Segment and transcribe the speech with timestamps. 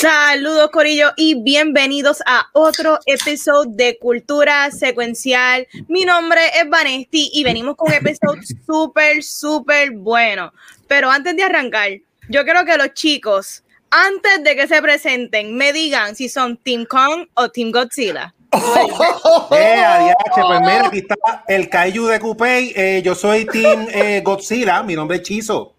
[0.00, 5.66] Saludos Corillo y bienvenidos a otro episodio de Cultura Secuencial.
[5.88, 10.52] Mi nombre es Vanesti y venimos con un episodio súper, súper bueno.
[10.86, 11.90] Pero antes de arrancar,
[12.28, 16.86] yo quiero que los chicos, antes de que se presenten, me digan si son Team
[16.86, 18.32] Kong o Team Godzilla.
[19.50, 21.16] Eh, adiache, pues mira, aquí está
[21.48, 22.72] el Kaiju de Coupé.
[22.76, 25.74] Eh, yo soy Team eh, Godzilla, mi nombre es Chizo.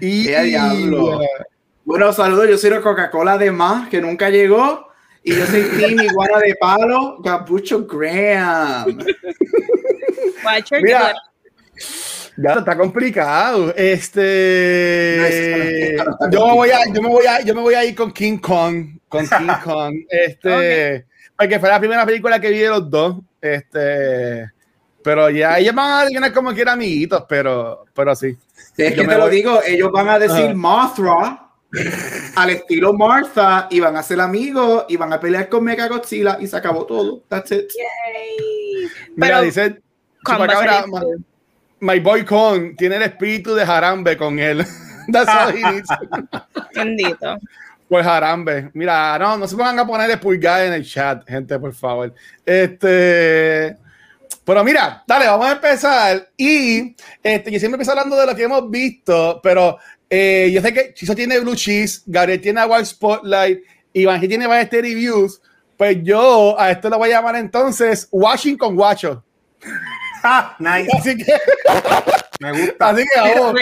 [0.00, 1.20] Y, diablo.
[1.84, 4.88] Bueno, saludos, yo soy la Coca-Cola de más, que nunca llegó.
[5.24, 8.98] Y yo soy Team Iguana de Palo, Capucho Graham.
[10.80, 11.14] Mira,
[12.36, 13.72] ya está complicado.
[13.76, 15.96] Este,
[16.30, 18.38] yo me voy a, yo me voy a, yo me voy a ir con King
[18.38, 19.94] Kong, con King Kong.
[20.08, 21.06] Este,
[21.36, 23.16] porque fue la primera película que vi de los dos.
[23.40, 24.50] Este,
[25.02, 28.36] pero ya ellos van a adivinar como que eran amiguitos, pero, pero sí.
[28.76, 31.41] Es que te lo digo, ellos van a decir Mothra
[32.36, 36.38] al estilo Martha y van a ser amigos y van a pelear con Mega Godzilla
[36.40, 37.22] y se acabó todo.
[37.28, 37.70] That's it.
[39.16, 39.80] Mira, dice
[40.24, 40.84] Chupacabra,
[41.80, 44.64] my, boy Kong tiene el espíritu de Harambe con él.
[45.12, 45.52] That's all
[46.74, 47.38] Bendito.
[47.88, 48.70] Pues Harambe.
[48.74, 52.14] Mira, no, no se pongan a poner pulgar en el chat, gente, por favor.
[52.46, 53.76] Este.
[54.44, 56.28] Pero mira, dale, vamos a empezar.
[56.36, 59.78] Y este, yo siempre empiezo hablando de lo que hemos visto, pero
[60.14, 63.60] eh, yo sé que Chiso tiene Blue Cheese, Gabriel tiene Wild Spotlight,
[63.94, 65.40] Iván tiene Variety Reviews.
[65.78, 69.24] Pues yo a esto lo voy a llamar entonces Washing con Guacho.
[70.22, 70.88] Ah, nice.
[70.96, 71.32] Así que.
[72.40, 72.90] Me gusta.
[72.90, 73.54] Así que vamos.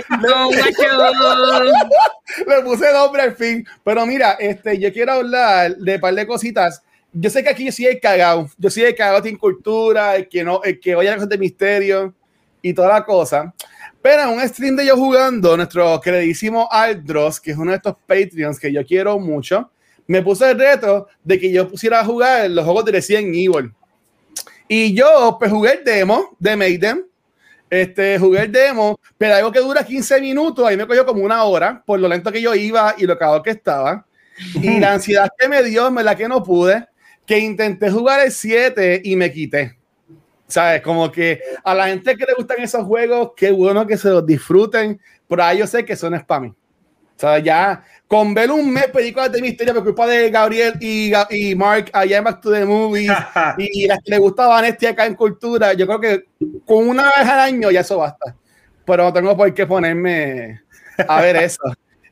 [2.47, 3.65] Le puse nombre al fin.
[3.85, 6.83] Pero mira, este, yo quiero hablar de un par de cositas.
[7.13, 8.51] Yo sé que aquí yo soy el cagado.
[8.59, 12.13] Yo soy el cagado sin cultura, el que no, el que oye cosas de misterio
[12.61, 13.55] y toda la cosa.
[14.03, 17.97] Pero en un stream de yo jugando, nuestro queridísimo Aldros, que es uno de estos
[18.07, 19.71] Patreons que yo quiero mucho,
[20.07, 23.73] me puso el reto de que yo pusiera a jugar los juegos de Resident Evil.
[24.67, 27.07] Y yo, pues jugué el demo de Maiden,
[27.69, 31.45] este, jugué el demo, pero algo que dura 15 minutos, ahí me cogió como una
[31.45, 34.07] hora, por lo lento que yo iba y lo cagado que estaba.
[34.55, 36.87] Y la ansiedad que me dio, me la que no pude,
[37.27, 39.80] que intenté jugar el 7 y me quité.
[40.51, 40.83] ¿Sabes?
[40.83, 44.27] Como que a la gente que le gustan esos juegos, qué bueno que se los
[44.27, 46.49] disfruten, pero ahí yo sé que son spammy.
[46.49, 46.55] O
[47.21, 51.55] sea, ya con ver un mes películas de misterio por culpa de Gabriel y, y
[51.55, 53.13] Mark allá en Back to the Movies
[53.59, 56.25] y las que le gustaban este acá en cultura, yo creo que
[56.67, 58.35] con una vez al año ya eso basta.
[58.85, 60.63] Pero no tengo por qué ponerme
[61.07, 61.63] a ver eso.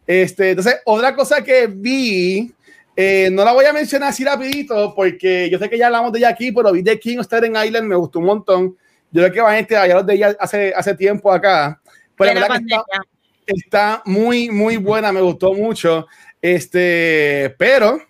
[0.06, 2.54] Este, entonces, otra cosa que vi
[3.00, 6.18] eh, no la voy a mencionar así rapidito porque yo sé que ya hablamos de
[6.18, 8.76] ella aquí, pero vi de King of Staten Island, me gustó un montón.
[9.12, 11.80] Yo creo que va gente ya los de ella hace, hace tiempo acá.
[12.16, 12.84] Pero la verdad está,
[13.46, 16.08] está, muy, muy buena, me gustó mucho.
[16.42, 18.00] Este, pero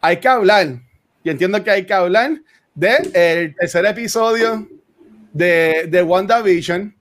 [0.00, 0.80] hay que hablar.
[1.24, 2.40] Y entiendo que hay que hablar
[2.72, 4.68] del el tercer episodio
[5.32, 6.94] de, de WandaVision,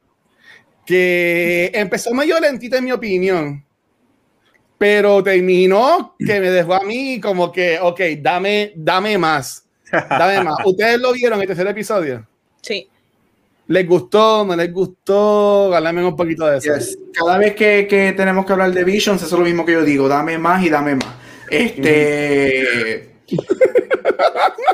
[0.83, 3.68] que empezó medio lentita en mi opinión
[4.79, 10.55] pero terminó que me dejó a mí como que, ok, dame, dame más, dame más.
[10.65, 12.25] ¿Ustedes lo vieron en el tercer episodio?
[12.61, 12.87] Sí.
[13.67, 14.45] ¿Les gustó?
[14.45, 15.75] ¿No les gustó?
[15.75, 16.71] Háblame un poquito de eso.
[17.13, 19.83] Cada vez que, que, tenemos que hablar de Visions, eso es lo mismo que yo
[19.83, 21.13] digo, dame más y dame más.
[21.51, 23.09] Este...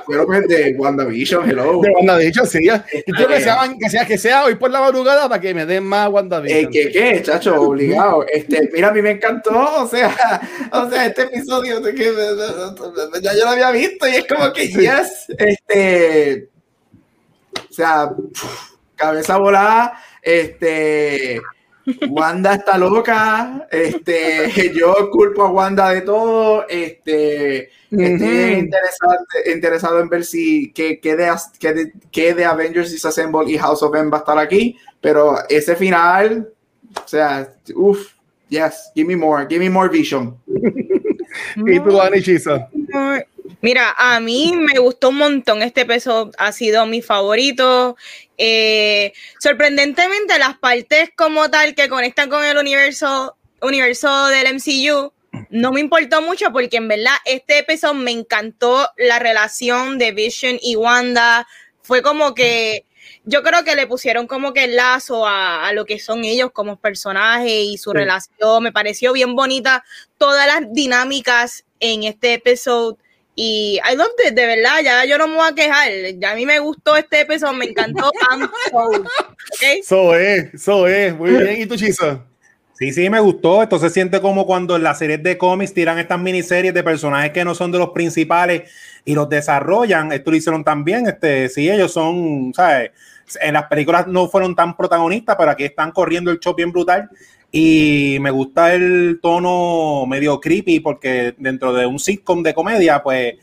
[0.08, 1.82] Pero pues de WandaVision, hello.
[1.82, 2.60] De WandaVision, sí.
[3.06, 5.66] Y quiero que sea, que, sea, que sea hoy por la madrugada para que me
[5.66, 6.66] den más WandaVision.
[6.66, 7.60] Eh, ¿Qué, qué, chacho?
[7.60, 8.26] Obligado.
[8.32, 9.84] Este, mira, a mí me encantó.
[9.84, 12.14] O sea, o sea este episodio de que
[13.22, 15.26] ya yo lo había visto y es como que, yes.
[15.38, 16.50] Este,
[17.70, 18.12] o sea,
[18.96, 19.94] cabeza volada.
[20.22, 21.42] Este
[22.10, 28.70] Wanda está loca, este, yo culpo a Wanda de todo, este, estoy
[29.54, 34.18] interesado en ver si qué de, que de, Avengers Disassemble y House of M va
[34.18, 36.50] a estar aquí, pero ese final,
[36.96, 38.14] o sea, uff,
[38.50, 40.36] yes, give me more, give me more vision.
[41.56, 42.70] ¿Y tú, Anichisa?
[43.62, 45.62] Mira, a mí me gustó un montón.
[45.62, 47.96] Este peso ha sido mi favorito.
[48.38, 55.12] Eh, sorprendentemente, las partes como tal que conectan con el universo, universo del MCU
[55.50, 60.58] no me importó mucho porque en verdad este episodio me encantó la relación de Vision
[60.62, 61.48] y Wanda.
[61.82, 62.86] Fue como que
[63.26, 66.52] yo creo que le pusieron como que el lazo a, a lo que son ellos
[66.52, 67.98] como personajes y su Sí.
[67.98, 68.64] relación.
[68.64, 69.84] Me pareció bien bonita
[70.18, 72.98] todas las dinámicas en este episodio.
[73.36, 75.90] Y I loved it, de verdad, ya yo no me voy a quejar.
[76.18, 78.10] Ya a mí me gustó este episodio, me encantó.
[78.32, 78.50] I'm
[80.16, 81.16] es, eso es.
[81.16, 81.62] Muy bien.
[81.62, 82.24] ¿Y tú, Chizo?
[82.78, 83.62] Sí, sí, me gustó.
[83.62, 87.32] Esto se siente como cuando en las series de cómics tiran estas miniseries de personajes
[87.32, 88.72] que no son de los principales
[89.04, 90.12] y los desarrollan.
[90.14, 91.08] Esto lo hicieron también.
[91.08, 92.92] Este, sí, ellos son, ¿sabes?
[93.42, 97.10] En las películas no fueron tan protagonistas, pero aquí están corriendo el show bien brutal.
[97.58, 103.36] Y me gusta el tono medio creepy, porque dentro de un sitcom de comedia, pues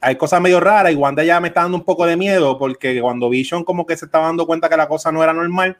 [0.00, 0.90] hay cosas medio raras.
[0.92, 3.96] Y Wanda ya me está dando un poco de miedo, porque cuando Vision como que
[3.96, 5.76] se estaba dando cuenta que la cosa no era normal,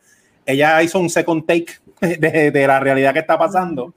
[0.47, 1.73] ella hizo un second take
[2.21, 3.95] de, de la realidad que está pasando.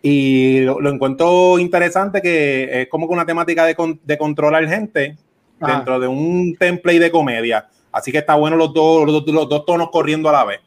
[0.00, 4.66] Y lo, lo encuentro interesante que es como que una temática de, con- de controlar
[4.66, 5.18] gente
[5.60, 5.74] Ajá.
[5.76, 7.68] dentro de un template de comedia.
[7.92, 10.60] Así que está bueno los dos, los, dos- los dos tonos corriendo a la vez.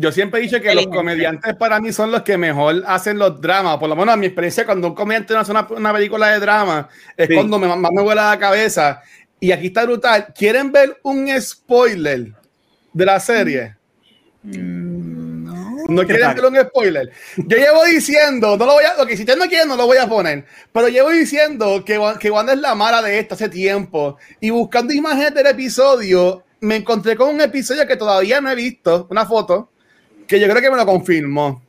[0.00, 3.40] Yo siempre he dicho que los comediantes para mí son los que mejor hacen los
[3.40, 3.78] dramas.
[3.78, 6.88] Por lo menos en mi experiencia, cuando un comediante hace una, una película de drama,
[7.16, 7.34] es Sí.
[7.34, 9.02] cuando me, más me vuela la cabeza.
[9.38, 10.26] Y aquí está brutal.
[10.36, 12.32] ¿Quieren ver un spoiler
[12.92, 13.76] de la serie?
[14.42, 16.34] No quieren tal?
[16.34, 17.10] ver un spoiler.
[17.36, 19.86] Yo llevo diciendo, no lo voy a, lo que si ustedes no quieren, no lo
[19.86, 20.44] voy a poner.
[20.72, 24.16] Pero llevo diciendo que, que Wanda es la mala de esto hace tiempo.
[24.40, 29.06] Y buscando imágenes del episodio, me encontré con un episodio que todavía no he visto,
[29.10, 29.70] una foto,
[30.26, 31.62] que yo creo que me lo confirmó.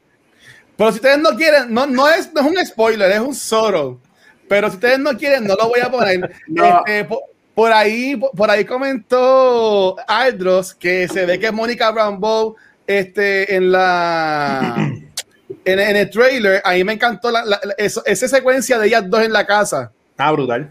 [0.78, 4.00] Pero si ustedes no quieren, no, no, es, no es un spoiler, es un soro.
[4.48, 6.32] Pero si ustedes no quieren, no lo voy a poner.
[6.48, 6.80] No.
[6.80, 7.24] Este, po-
[7.54, 12.56] por, ahí, por, ahí comentó Aldros que se ve que Mónica Rambeau
[12.86, 14.76] este, en la
[15.66, 17.44] en, en el trailer, a mí me encantó la,
[17.78, 19.92] esa secuencia de ellas dos en la casa.
[20.18, 20.70] Ah, brutal.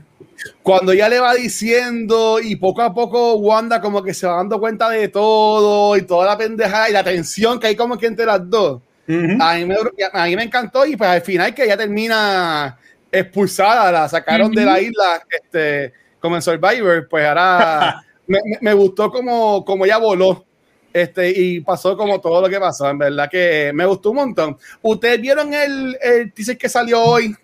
[0.62, 4.58] Cuando ella le va diciendo y poco a poco Wanda como que se va dando
[4.60, 8.26] cuenta de todo y toda la pendejada y la tensión que hay como que entre
[8.26, 8.80] las dos.
[9.08, 9.36] Ujú.
[9.42, 9.76] A mí, me,
[10.12, 12.78] a mí me encantó y pues al final que ella termina
[13.12, 18.72] expulsada, la sacaron de la isla este, como en Survivor, pues ahora me, me- me
[18.74, 20.44] gustó como, como ella voló
[20.92, 24.56] este, y pasó como todo lo que pasó, en verdad que me gustó un montón.
[24.80, 27.36] ¿Ustedes vieron el, el teaser que salió hoy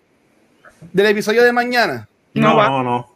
[0.93, 2.09] del episodio de mañana?
[2.35, 2.69] No, No va.
[2.69, 3.11] no, no.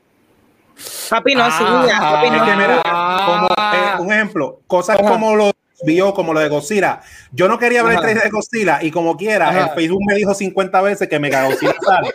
[1.08, 2.44] Papi, no, sí, Ah, ya, papi, Es no.
[2.44, 2.82] que mira,
[3.26, 5.08] como, eh, un ejemplo, cosas Ajá.
[5.08, 5.52] como lo
[5.84, 7.00] vio, como lo de Godzilla.
[7.30, 9.60] Yo no quería ver el trailer de Godzilla y como quiera, Ajá.
[9.66, 12.12] el Facebook me dijo 50 veces que Mega Godzilla sale.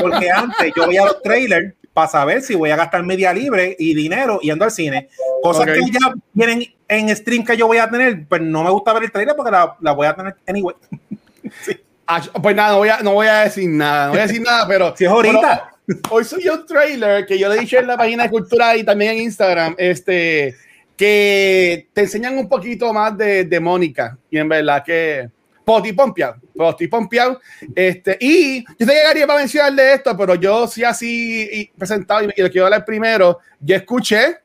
[0.00, 3.94] Porque antes yo veía los trailers para saber si voy a gastar media libre y
[3.94, 5.08] dinero yendo al cine.
[5.42, 5.68] Cosas Ok.
[5.74, 9.04] que ya vienen en stream que yo voy a tener, pues no me gusta ver
[9.04, 10.74] el trailer porque la, la voy a tener anyway.
[12.12, 14.42] Ah, pues nada, no voy, a, no voy a decir nada, no voy a decir
[14.42, 15.40] nada, pero Si es ahorita.
[15.40, 15.69] pero
[16.10, 19.12] hoy subió un trailer que yo le dije en la página de Cultura y también
[19.12, 20.54] en Instagram, este,
[20.96, 25.28] que te enseñan un poquito más de, de Mónica y en verdad que
[25.64, 27.40] Poti Pompeado, Poti Pompeado,
[27.74, 32.24] este, y yo sé que Gary va a mencionarle esto, pero yo sí así presentado
[32.24, 34.38] y, y lo quiero hablar primero, yo escuché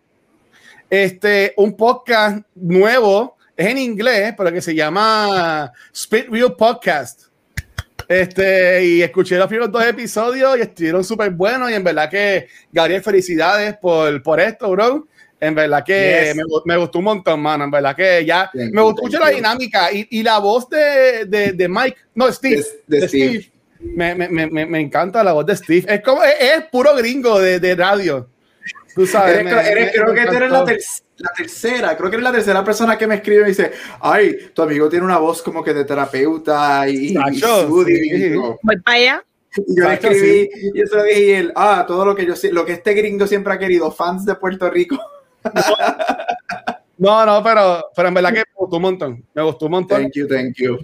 [0.90, 7.28] este, un podcast nuevo, es en inglés, pero que se llama Spit Real Podcast.
[8.08, 11.70] Este, y escuché los primeros dos episodios y estuvieron súper buenos.
[11.72, 15.08] Y en verdad que, Gabriel, felicidades por, por esto, bro.
[15.40, 16.36] En verdad que Yes.
[16.36, 17.66] me, me gustó un montón, mano.
[17.66, 19.36] En verdad que ya Thank me gustó thank mucho la you.
[19.38, 22.64] dinámica y, y la voz de, de, de Mike, no, Steve.
[22.88, 23.52] De- de Steve.
[23.82, 25.86] Me, me, me, me- encanta la voz de Steve.
[25.94, 28.28] Es como, es, es puro gringo de, de radio.
[28.94, 29.38] Tú sabes.
[29.40, 30.80] Eres- me- eres- me- creo me que tú eres la, ter-
[31.18, 34.38] la tercera, creo que eres la tercera persona que me escribe y me dice, ay,
[34.54, 38.10] tu amigo tiene una voz como que de terapeuta y, y Nacho, soothing", sí.
[38.26, 39.26] y yo- Voy para allá.
[39.58, 42.26] y yo le Nacho, escribí y eso le dije y él, ah, todo lo que
[42.26, 44.98] yo sé, lo que este gringo siempre ha querido, fans de Puerto Rico.
[46.98, 49.26] No, no, pero, pero en verdad que me gustó un montón.
[49.34, 50.02] Me gustó un montón.
[50.04, 50.78] Thank you, thank you.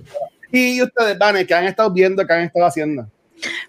[0.52, 3.08] Y ustedes, Vane, que han estado viendo, que han estado haciendo.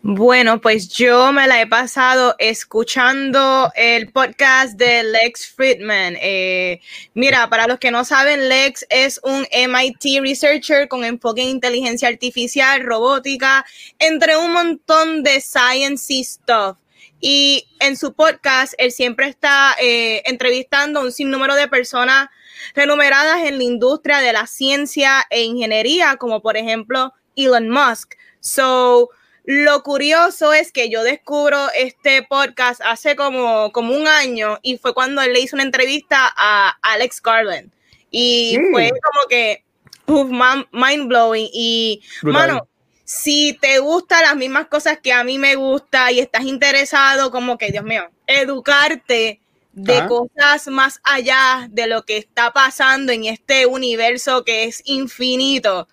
[0.02, 6.16] Bueno, pues yo me la he pasado escuchando el podcast de Lex Friedman.
[6.20, 6.80] Eh,
[7.14, 12.08] mira, para los que no saben, Lex es un MIT researcher con enfoque en inteligencia
[12.08, 13.64] artificial, robótica,
[13.98, 16.78] entre un montón de science stuff.
[17.20, 22.28] Y en su podcast, él siempre está eh, entrevistando a un sinnúmero de personas
[22.74, 28.14] renumeradas en la industria de la ciencia e ingeniería, como por ejemplo Elon Musk.
[28.40, 29.10] So,
[29.44, 34.94] lo curioso es que yo descubro este podcast hace como, como un año y fue
[34.94, 37.70] cuando él le hizo una entrevista a Alex Garland.
[38.10, 38.72] Y Mm.
[38.72, 39.64] fue como que
[40.06, 41.48] uf, man- mind blowing.
[41.52, 42.48] Y, Brutal.
[42.48, 42.68] mano,
[43.04, 47.56] si te gustan las mismas cosas que a mí me gusta y estás interesado, como
[47.58, 49.40] que, Dios mío, educarte
[49.72, 50.06] de Ajá.
[50.08, 55.88] cosas más allá de lo que está pasando en este universo que es infinito,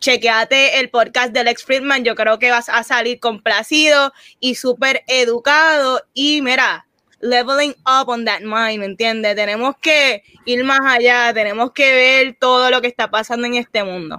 [0.00, 2.04] chequeate el podcast del ex Friedman.
[2.04, 6.02] Yo creo que vas a salir complacido y súper educado.
[6.14, 6.86] Y mira,
[7.20, 9.36] leveling up on that mind, ¿me entiendes?
[9.36, 13.84] Tenemos que ir más allá, tenemos que ver todo lo que está pasando en este
[13.84, 14.18] mundo.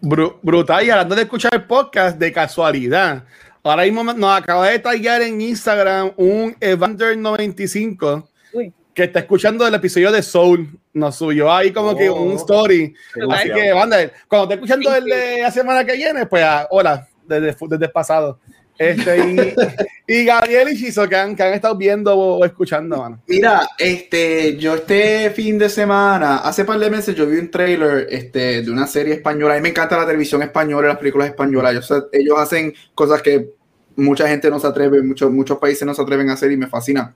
[0.00, 0.84] Bru- brutal.
[0.84, 3.24] Y hablando de escuchar el podcast de casualidad,
[3.62, 8.72] ahora mismo nos acaba de tallar en Instagram un Evander95 Uy.
[8.92, 10.78] que está escuchando el episodio de Soul.
[10.94, 12.36] Nos subió ahí como que un Oh.
[12.36, 12.94] story.
[13.30, 17.08] Así que, Evander, cuando esté escuchando el de la semana que viene, pues ah, hola,
[17.26, 18.38] desde, desde el pasado.
[18.78, 19.54] Este, y,
[20.20, 23.22] y Gabriel y Chizo que han, que han estado viendo o, o escuchando, mano.
[23.28, 28.08] Mira, este, yo este fin de semana, hace par de meses yo vi un trailer
[28.10, 29.54] este, de una serie española.
[29.54, 31.74] A mí me encanta la televisión española y las películas españolas.
[31.74, 33.50] Yo sé- ellos hacen cosas que
[33.96, 36.66] mucha gente no se atreve, muchos, muchos países no se atreven a hacer y me
[36.66, 37.14] fascina.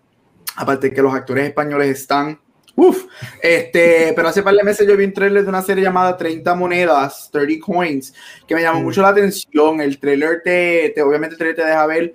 [0.56, 2.38] Aparte que los actores españoles están...
[2.78, 3.06] Uf,
[3.42, 6.54] este, pero hace par de meses yo vi un trailer de una serie llamada 30
[6.54, 8.12] monedas, 30 coins,
[8.46, 8.84] que me llamó Mm.
[8.84, 9.80] mucho la atención.
[9.80, 12.14] El trailer te, te- obviamente el trailer te deja ver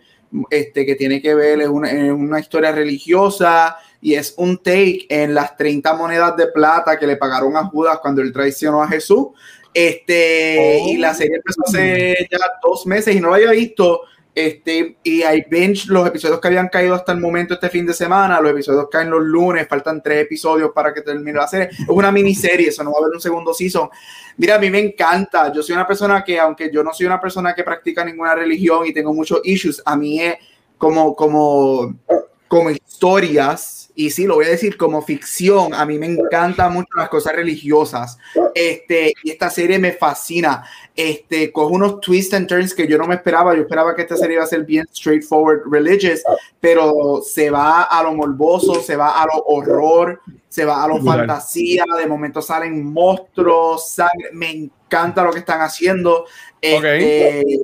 [0.50, 5.06] este, que tiene que ver, es una, es una historia religiosa y es un take
[5.10, 8.88] en las 30 monedas de plata que le pagaron a Judas cuando él traicionó a
[8.88, 9.27] Jesús.
[9.74, 10.88] Este, Oh.
[10.89, 14.01] y la serie empezó hace ya dos meses y no lo había visto.
[14.34, 17.94] Este, y hay binge los episodios que habían caído hasta el momento este fin de
[17.94, 18.40] semana.
[18.40, 21.70] Los episodios caen los lunes, faltan tres episodios para que termine la serie.
[21.72, 23.90] Es una miniserie, eso no va a haber un segundo season.
[24.38, 25.52] Mira, a mí me encanta.
[25.52, 28.86] Yo soy una persona que, aunque yo no soy una persona que practica ninguna religión
[28.86, 30.36] y tengo muchos issues, a mí es
[30.78, 31.94] como, como,
[32.51, 36.89] como historias, y sí, lo voy a decir como ficción, a mí me encantan mucho
[36.98, 38.17] las cosas religiosas.
[38.53, 40.62] Este, y esta serie me fascina.
[40.93, 43.55] Este, coge unos twists and turns que yo no me esperaba.
[43.55, 46.24] Yo esperaba que esta serie iba a ser bien straightforward, religious,
[46.60, 51.01] pero se va a lo morboso, se va a lo horror, se va a lo
[51.01, 51.86] fantasía.
[51.98, 54.31] De momento salen monstruos, sangre.
[54.34, 56.25] Me encanta lo que están haciendo.
[56.60, 57.62] Este,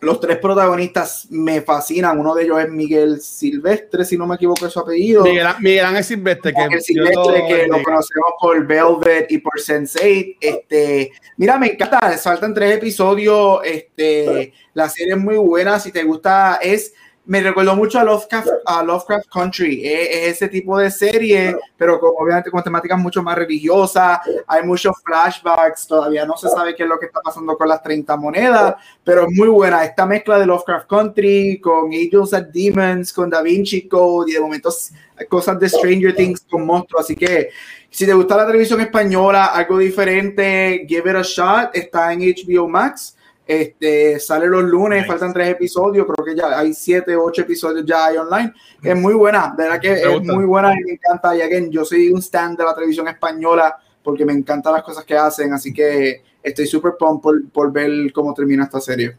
[0.00, 2.20] Los tres protagonistas me fascinan.
[2.20, 5.24] Uno de ellos es Miguel Silvestre, si no me equivoco es su apellido.
[5.24, 9.38] Miguel, Miguel Ángel Silvestre, que Miguel yo Silvestre, lo- que lo conocemos por Velvet y
[9.38, 10.36] por Sense8.
[10.40, 11.98] Este, mira, me encanta.
[12.16, 13.58] Faltan tres episodios.
[13.64, 15.80] Este, la serie es muy buena.
[15.80, 16.94] Si te gusta, es.
[17.28, 19.86] Me recordó mucho a Lovecraft, a Lovecraft Country.
[19.86, 24.20] Es, es ese tipo de serie, pero con, obviamente con temáticas mucho más religiosas.
[24.46, 25.86] Hay muchos flashbacks.
[25.86, 29.26] Todavía no se sabe qué es lo que está pasando con las 30 monedas, pero
[29.26, 29.84] es muy buena.
[29.84, 34.40] Esta mezcla de Lovecraft Country con Angels and Demons, con Da Vinci Code y de
[34.40, 34.92] momentos
[35.28, 37.04] cosas de Stranger Things con monstruos.
[37.04, 37.50] Así que
[37.90, 41.76] si te gusta la televisión española, algo diferente, give it a shot.
[41.76, 43.17] Está en HBO Max.
[43.50, 45.08] Este, sale los lunes, Nice.
[45.08, 48.52] faltan tres episodios, creo que ya hay siete, ocho episodios ya hay online.
[48.82, 50.32] Es muy buena, de verdad que es gusta.
[50.34, 51.34] muy buena y me encanta.
[51.34, 55.02] Y again, yo soy un stand de la televisión española porque me encantan las cosas
[55.06, 59.16] que hacen, así que estoy súper pumped por, por ver cómo termina esta serie.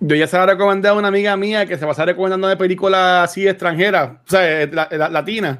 [0.00, 3.28] Yo ya se la recomendé a una amiga mía que se pasa recomendando de películas
[3.30, 5.58] así extranjeras, o sea, eh, la- la- latinas.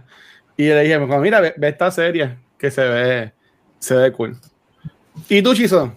[0.56, 3.32] Y le dije, como, mira, ve, ve esta serie que se ve,
[3.78, 4.36] se ve cool.
[5.28, 5.92] ¿Y tú, Chizo?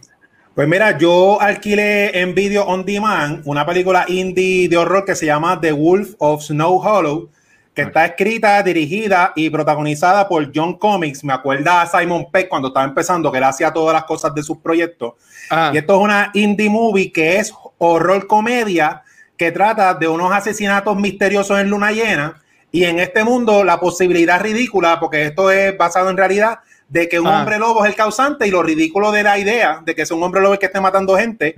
[0.56, 5.26] Pues mira, yo alquilé en Video On Demand una película indie de horror que se
[5.26, 7.30] llama The Wolf of Snow Hollow,
[7.74, 11.26] que está escrita, dirigida y protagonizada por John Comics.
[11.26, 14.44] Me acuerda a Simon Peck cuando estaba empezando, que él hacía todas las cosas de
[14.44, 15.16] sus proyectos.
[15.50, 19.04] Ah, Y esto es una indie movie que es horror comedia
[19.36, 24.42] que trata de unos asesinatos misteriosos en luna llena y en este mundo la posibilidad
[24.42, 26.60] ridícula, porque esto es basado en realidad,
[26.96, 27.40] de que un Ah.
[27.40, 30.24] hombre lobo es el causante y lo ridículo de la idea de que es un
[30.24, 31.54] hombre lobo el que esté matando gente.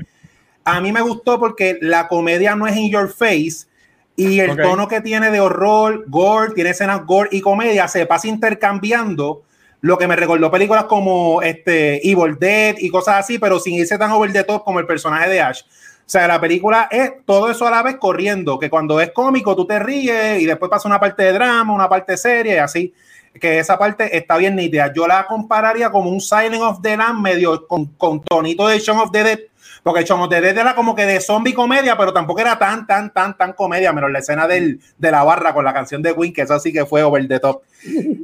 [0.66, 3.68] A mí me gustó porque la comedia no es in your face
[4.16, 8.28] y el tono que tiene de horror, gore, tiene escenas gore y comedia, se pasa
[8.28, 9.44] intercambiando
[9.82, 13.96] lo que me recordó películas como este Evil Dead y cosas así, pero sin irse
[13.96, 15.62] tan over the top como el personaje de Ash.
[15.62, 19.56] O sea, la película es todo eso a la vez corriendo, que cuando es cómico
[19.56, 22.94] tú te ríes y después pasa una parte de drama, una parte seria y así,
[23.40, 24.92] que esa parte está bien nítida.
[24.94, 29.00] Yo la compararía como un Silent of the Lamb medio con, con tonito de Shaun
[29.00, 29.40] of the Dead,
[29.84, 32.86] porque Shaun of the Dead era como que de zombie comedia, pero tampoco era tan,
[32.86, 36.14] tan, tan, tan comedia, menos la escena del, de la barra con la canción de
[36.16, 37.62] Queen, que eso sí que fue over the top.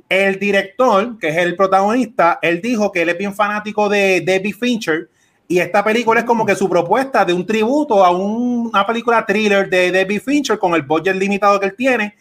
[0.10, 4.54] El director, que es el protagonista, él dijo que él es bien fanático de Debbie
[4.54, 5.10] Fincher
[5.48, 9.26] y esta película es como que su propuesta de un tributo a un- una película
[9.26, 12.16] thriller de Debbie Fincher con el budget limitado que él tiene,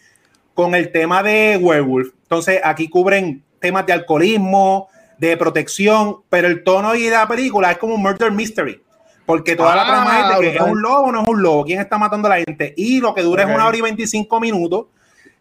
[0.54, 2.10] con el tema de Werewolf.
[2.22, 7.78] Entonces aquí cubren temas de alcoholismo, de protección, pero el tono y la película es
[7.78, 8.82] como un murder mystery.
[9.24, 11.42] Porque toda la Ah, trama es de que es un lobo o no es un
[11.42, 12.74] lobo, quién está matando a la gente.
[12.76, 14.86] Y lo que dura es una hora y 25 minutos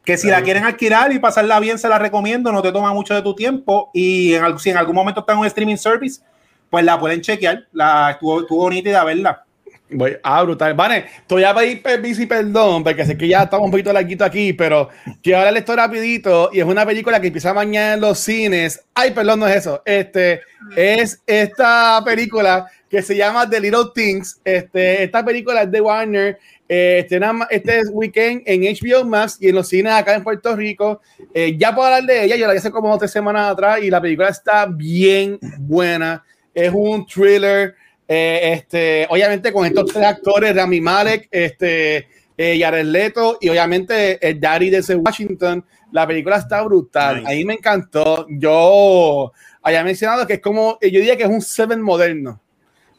[0.05, 3.13] que si la quieren alquilar y pasarla bien, se la recomiendo, no te toma mucho
[3.13, 6.21] de tu tiempo y en, si en algún momento está en un streaming service,
[6.69, 9.45] pues la pueden chequear, la estuvo, estuvo nítida verla.
[9.93, 10.73] Voy, ah, brutal.
[10.73, 13.91] Vale, te voy a pedir permiso y perdón, porque sé que ya estamos un poquito
[13.91, 14.89] larguito aquí, pero
[15.21, 18.83] quiero hablar esto rapidito, y es una película que empieza mañana en los cines.
[18.93, 19.81] Ay, perdón, no es eso.
[19.85, 20.41] Este,
[20.75, 24.39] es esta película que se llama The Little Things.
[24.43, 26.39] Este, esta película es de Warner.
[26.73, 27.05] Eh,
[27.49, 31.01] este weekend en HBO Max y en los cines acá en Puerto Rico.
[31.33, 33.99] Eh, ya puedo hablar de ella, yo la hice como tres semanas atrás y la
[33.99, 36.23] película está bien buena.
[36.53, 37.75] Es un thriller
[38.13, 44.27] eh, este, obviamente con estos tres actores, Rami Malek, este, eh, Jared Leto y obviamente
[44.27, 45.63] el Daddy de Washington,
[45.93, 47.25] la película está brutal.
[47.25, 48.27] A mí me encantó.
[48.29, 52.41] Yo había mencionado que es como, yo diría que es un Seven moderno,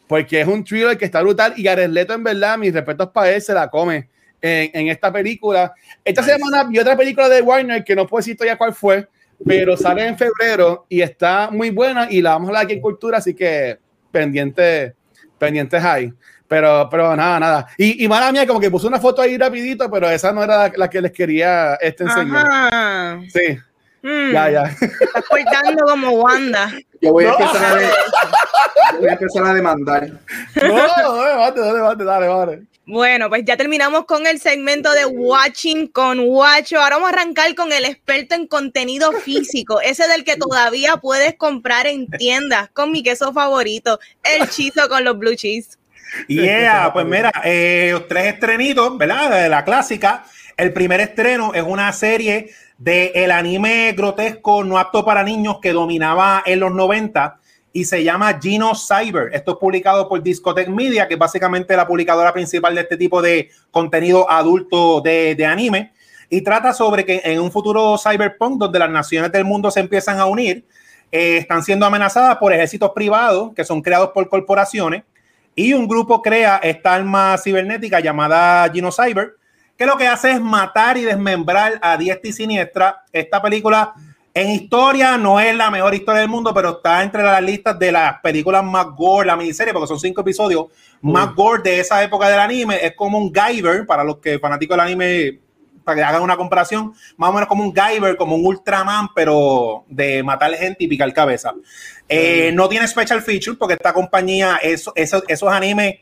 [0.07, 3.33] porque es un thriller que está brutal y Jared Leto en verdad, mis respetos para
[3.33, 4.09] él, se la come
[4.41, 5.75] en, esta película.
[6.03, 9.07] Esta semana vi otra película de Warner que no puedo decir todavía cuál fue,
[9.45, 12.81] pero sale en febrero y está muy buena y la vamos a hablar aquí en
[12.81, 13.79] Cultura, así que
[14.11, 14.95] pendiente
[15.43, 16.13] pendientes ahí.
[16.47, 17.67] Pero, pero nada, nada.
[17.77, 20.71] Y, y mala mía, como que puso una foto ahí rapidito, pero esa no era
[20.77, 23.19] la, que les quería este enseñar.
[23.29, 23.59] Sí.
[24.03, 24.33] Mm.
[24.33, 24.63] Ya, ya.
[24.81, 26.73] Estás cortando como Wanda.
[27.01, 30.11] Yo voy a, empezar, a voy a empezar a demandar.
[30.57, 32.63] No, no, no, dale, dale, dale.
[32.85, 36.81] Bueno, pues ya terminamos con el segmento de Watching con Watcho.
[36.81, 41.37] Ahora vamos a arrancar con el experto en contenido físico, ese del que todavía puedes
[41.37, 45.79] comprar en tiendas con mi queso favorito, el chizo con los blue cheese.
[46.27, 49.31] Yeah, pues mira, eh, tres estrenitos, ¿verdad?
[49.31, 50.25] De la clásica.
[50.57, 52.51] El primer estreno es una serie
[52.83, 57.39] de el anime grotesco no apto para niños que dominaba en los 90
[57.73, 59.33] y se llama Gino Cyber.
[59.33, 63.23] Esto es publicado por Discotech Media, que es básicamente la publicadora principal de este tipo
[63.23, 65.93] de contenido adulto de, de anime.
[66.29, 70.19] Y trata sobre que en un futuro cyberpunk, donde las naciones del mundo se empiezan
[70.19, 70.65] a unir,
[71.13, 75.05] eh, están siendo amenazadas por ejércitos privados que son creados por corporaciones.
[75.55, 79.37] Y un grupo crea esta arma cibernética llamada Gino Cyber,
[79.83, 83.03] que lo que hace es matar y desmembrar a diestra y siniestra.
[83.13, 83.93] Esta película
[84.33, 87.91] en historia no es la mejor historia del mundo, pero está entre las listas de
[87.91, 90.67] las películas más gore, la miniserie, porque son cinco episodios
[91.01, 92.79] más gore de esa época del anime.
[92.81, 95.41] Es como un Guyver, para los que fanáticos del anime,
[95.83, 99.85] para que hagan una comparación, más o menos como un Guyver, como un Ultraman, pero
[99.89, 101.55] de matar gente y picar cabeza.
[102.09, 105.97] Eh, no tiene special feature porque esta compañía, eso, esos animes,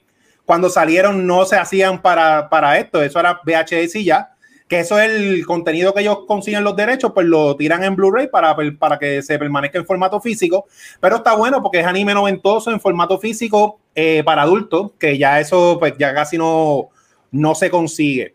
[0.50, 3.00] cuando salieron, no se hacían para, para esto.
[3.00, 4.30] Eso era VHS y ya
[4.66, 8.26] que eso es el contenido que ellos consiguen los derechos, pues lo tiran en Blu-ray
[8.26, 10.66] para, para que se permanezca en formato físico.
[10.98, 15.38] Pero está bueno porque es anime noventoso en formato físico eh, para adultos, que ya
[15.38, 16.88] eso pues ya casi no,
[17.30, 18.34] no se consigue.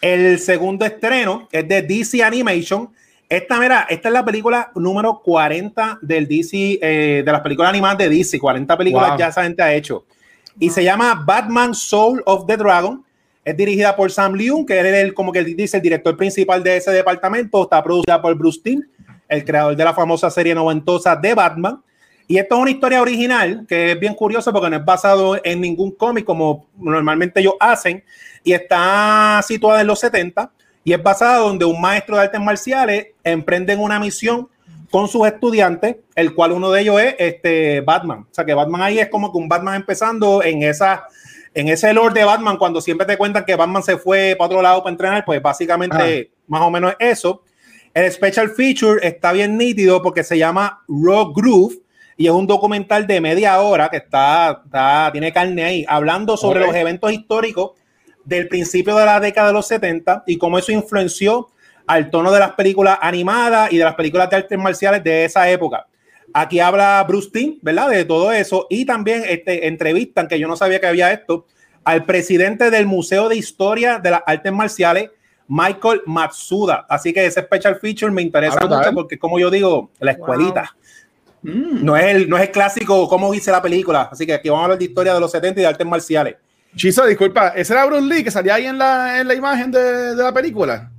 [0.00, 2.90] El segundo estreno es de DC Animation.
[3.28, 7.98] Esta, mira, esta es la película número 40 del DC, eh, de las películas animadas
[7.98, 8.40] de DC.
[8.40, 10.04] 40 películas ya esa gente ha hecho.
[10.58, 13.04] Y se llama Batman Soul of the Dragon
[13.44, 16.78] es dirigida por Sam Leung, que es el, como que dice el director principal de
[16.78, 17.62] ese departamento.
[17.62, 18.82] Está producida por Bruce Timm,
[19.28, 21.82] el creador de la famosa serie noventosa de Batman.
[22.26, 25.60] Y esto es una historia original que es bien curiosa porque no es basado en
[25.60, 28.02] ningún cómic como normalmente ellos hacen
[28.42, 30.50] y está situada en los 70
[30.84, 34.48] y es basada donde un maestro de artes marciales emprende una misión
[34.94, 38.28] con sus estudiantes, el cual uno de ellos es este Batman.
[38.30, 41.08] O sea que Batman ahí es como que un Batman empezando en esa
[41.52, 44.62] en ese lore de Batman, cuando siempre te cuentan que Batman se fue para otro
[44.62, 46.36] lado para entrenar, pues básicamente ah.
[46.46, 47.42] más o menos eso.
[47.92, 51.74] El special feature está bien nítido porque se llama Raw Groove
[52.16, 54.62] y es un documental de media hora que está,
[55.10, 57.72] tiene carne ahí, hablando sobre los eventos históricos
[58.24, 61.48] del principio de la década de los 70 y cómo eso influenció
[61.86, 65.48] al tono de las películas animadas y de las películas de artes marciales de esa
[65.50, 65.86] época.
[66.32, 67.90] Aquí habla Bruce Timm, ¿verdad?
[67.90, 68.66] De todo eso.
[68.70, 71.46] Y también este, entrevistan, que yo no sabía que había esto,
[71.84, 75.10] al presidente del Museo de Historia de las Artes Marciales,
[75.46, 76.86] Michael Matsuda.
[76.88, 80.74] Así que ese special feature me interesa ah, mucho porque, como yo digo, la escuelita.
[81.42, 81.84] Mm.
[81.84, 84.08] No, es el, no es el clásico cómo hice la película.
[84.10, 86.36] Así que aquí vamos a hablar de historia de los 70 y de artes marciales.
[86.74, 90.16] Chiso, disculpa, ¿ese era Bruce Lee que salía ahí en la, en la imagen de,
[90.16, 90.90] de la película?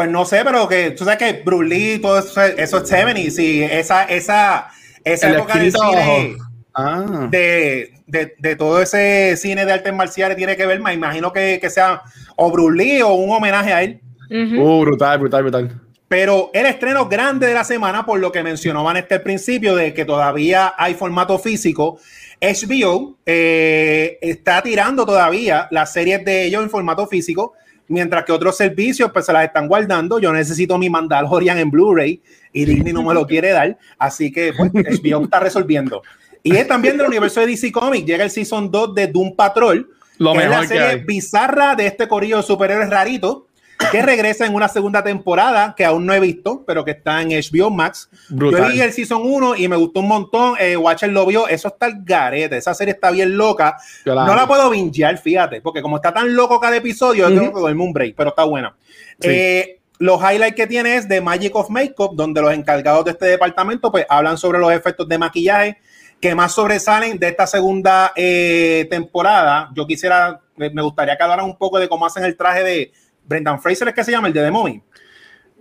[0.00, 3.20] Pues no sé, pero que tú sabes que Bruce Lee, todo eso, eso es 70
[3.20, 4.70] y esa, esa,
[5.04, 6.38] esa época del cine,
[6.72, 7.28] ah.
[7.30, 11.58] de, de, de, todo ese cine de artes marciales tiene que ver, me imagino que,
[11.60, 12.00] que sea
[12.36, 14.00] o Bruce Lee o un homenaje a él.
[14.30, 15.80] uh, brutal, brutal, brutal.
[16.08, 19.92] Pero el estreno grande de la semana, por lo que mencionó Vanessa al principio, de
[19.92, 21.98] que todavía hay formato físico,
[22.40, 27.52] HBO eh, está tirando todavía las series de ellos en formato físico,
[27.90, 30.18] mientras que otros servicios pues se las están guardando.
[30.18, 32.22] Yo necesito mi Mandalorian en Blu-ray
[32.52, 36.02] y Disney no me lo quiere dar, así que pues, HBO está resolviendo.
[36.42, 39.90] Y es también del universo de DC Comics, llega el Season 2 de Doom Patrol,
[40.18, 41.04] Lo que es la que serie hay.
[41.04, 43.48] bizarra de este corillo de superhéroes rarito,
[43.90, 47.30] que regresa en una segunda temporada que aún no he visto, pero que está en
[47.30, 48.08] HBO Max.
[48.28, 50.54] Yo vi el Season 1 y me gustó un montón.
[50.58, 53.76] Eh, Watcher lo vio, eso está el garete, esa serie está bien loca.
[54.04, 57.62] No la puedo bingear, fíjate, porque como está tan loco cada episodio, yo tengo que
[57.62, 58.74] darme un break, pero está buena.
[59.20, 59.28] Sí.
[59.30, 63.26] Eh, los highlights que tiene es de Magic of Makeup, donde los encargados de este
[63.26, 65.78] departamento pues hablan sobre los efectos de maquillaje
[66.20, 69.70] que más sobresalen de esta segunda eh, temporada.
[69.74, 72.92] Yo quisiera, me gustaría que hablaran un poco de cómo hacen el traje de
[73.30, 74.82] Brendan Fraser, es que se llama el de The Mommy.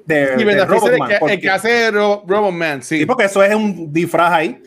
[0.05, 2.97] De, Y de Robot Man, el que, porque- el que hace Ro- Robot Man, sí.
[2.99, 4.61] Sí, porque eso es un disfraz ahí.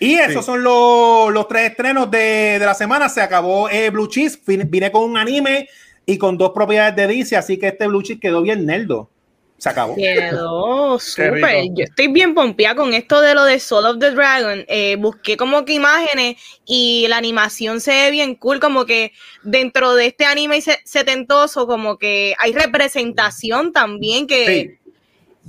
[0.00, 3.08] Y esos son los, los tres estrenos de, de la semana.
[3.10, 4.38] Se acabó eh, Blue Cheese.
[4.46, 5.68] Vine, vine con un anime
[6.06, 9.10] y con dos propiedades de DC, así que este Blue Cheese quedó bien nerdo.
[9.58, 9.96] Se acabó.
[9.96, 11.64] Quedó súper.
[11.74, 14.64] Yo estoy bien pompeada con esto de lo de Soul of the Dragon.
[14.68, 18.60] Eh, busqué como que imágenes y la animación se ve bien cool.
[18.60, 24.90] Como que dentro de este anime se- setentoso, como que hay representación también que Sí.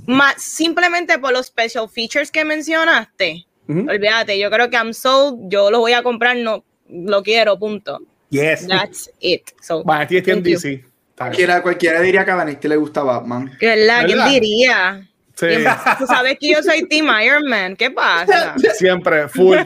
[0.06, 3.46] más simplemente por los special features que mencionaste.
[3.68, 3.88] Ujú.
[3.88, 8.00] Olvídate, yo creo que I'm sold, yo lo voy a comprar, no lo quiero, punto.
[8.30, 8.66] Yes.
[8.66, 9.42] That's it.
[9.62, 10.42] So, Bueno, aquí está en.
[10.42, 10.84] DC.
[11.20, 13.54] Cualquiera, cualquiera diría que a Vanesti le gusta Batman.
[13.60, 14.06] ¿Qué ¿Verdad?
[14.06, 15.06] ¿Quién diría?
[15.36, 15.64] Sí, ¿Quién-
[15.98, 17.76] Tú sabes que yo soy Team Iron Man.
[17.76, 18.54] ¿Qué pasa?
[18.78, 19.58] siempre, full.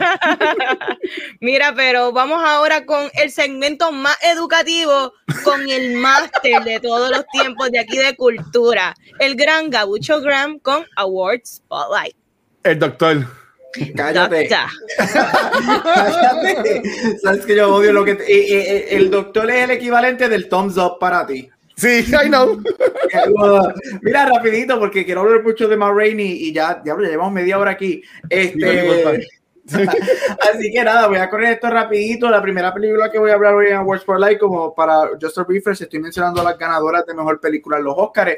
[1.41, 5.13] Mira, pero vamos ahora con el segmento más educativo,
[5.45, 10.59] con el máster de todos los tiempos de aquí de cultura, el gran Gabucho Graham
[10.59, 12.17] con Awards Spotlight.
[12.65, 13.27] El doctor.
[13.97, 14.49] Cállate.
[14.97, 16.83] Cállate.
[17.23, 18.15] Sabes que yo odio lo que.
[18.15, 21.49] te- eh, eh, eh, el doctor es el equivalente del thumbs up para ti.
[21.77, 22.63] Sí, I know.
[24.03, 27.59] Mira, rapidito, porque quiero hablar mucho de Ma Rainey y ya, diablo, ya llevamos media
[27.59, 28.01] hora aquí.
[28.31, 29.27] Este,
[30.53, 32.29] así que nada, voy a correr esto rapidito.
[32.29, 35.39] La primera película que voy a hablar hoy en Awards for Life, como para Just
[35.39, 38.37] a Briefers, estoy mencionando a las ganadoras de mejor película en los Oscars.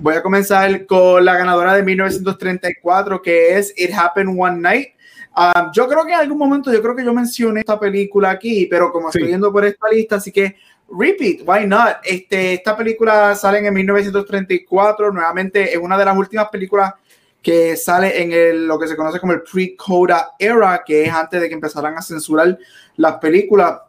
[0.00, 4.88] Voy a comenzar con la ganadora de 1934, que es It Happened One Night.
[5.36, 8.66] Um, yo creo que en algún momento, yo creo que yo mencioné esta película aquí,
[8.66, 9.18] pero como Sí.
[9.18, 10.56] estoy yendo por esta lista, así que
[10.98, 11.98] repeat, why not?
[12.02, 16.94] Este, esta película sale en 1934, nuevamente es una de las últimas películas
[17.46, 21.40] que sale en el, lo que se conoce como el pre-Coda era, que es antes
[21.40, 22.58] de que empezaran a censurar
[22.96, 23.82] las películas.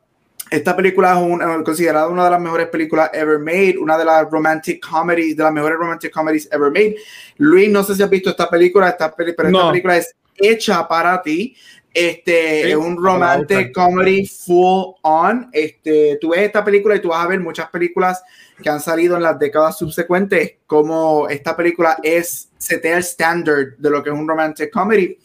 [0.51, 4.05] Esta película es un- eh, considerada una de las mejores películas ever made, una de
[4.05, 6.97] las romantic comedies, de las mejores romantic comedies ever made.
[7.37, 9.69] Luis, no sé si has visto esta película, esta peli- pero esta No.
[9.71, 11.55] película es hecha para ti.
[11.91, 15.49] Este Sí, es un romantic comedy full on.
[15.51, 18.21] Este, tú ves esta película y tú vas a ver muchas películas
[18.61, 23.89] que han salido en las décadas subsecuentes, como esta película es setea el standard de
[23.89, 25.17] lo que es un romantic comedy.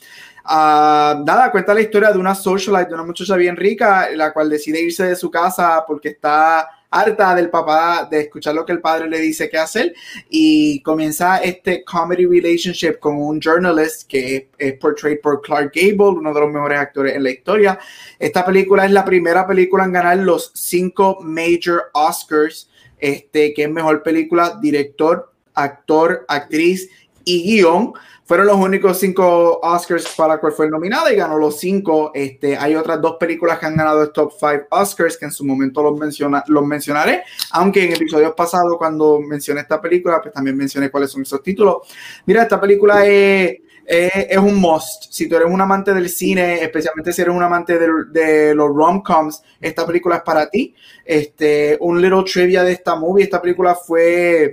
[0.45, 4.51] Ah, nada, cuenta la historia de una socialite, de una muchacha bien rica, la cual
[4.51, 8.81] decide irse de su casa porque está harta del papá, de escuchar lo que el
[8.81, 9.95] padre le dice que hacer,
[10.29, 16.19] y comienza este comedy relationship con un journalist que es, es portrayed por Clark Gable,
[16.19, 17.79] uno de los mejores actores en la historia.
[18.19, 22.69] Esta película es la primera película en ganar los cinco major Oscars,
[23.03, 26.89] este, que es mejor película, director, actor, actriz
[27.25, 27.93] y guion.
[28.25, 32.13] Fueron los únicos cinco Oscars para cual fue nominada y ganó los cinco.
[32.15, 35.45] Este, hay otras dos películas que han ganado el top five Oscars que en su
[35.45, 40.57] momento los, menciona, los mencionaré, aunque en episodios pasados cuando mencioné esta película, pues también
[40.57, 41.79] mencioné cuáles son esos títulos.
[42.25, 45.11] Mira, esta película es, es, un must.
[45.11, 48.69] Si tú eres un amante del cine, especialmente si eres un amante de, de los
[48.69, 50.75] rom-coms, esta película es para ti.
[51.05, 54.53] Este, un little trivia de esta movie, esta película fue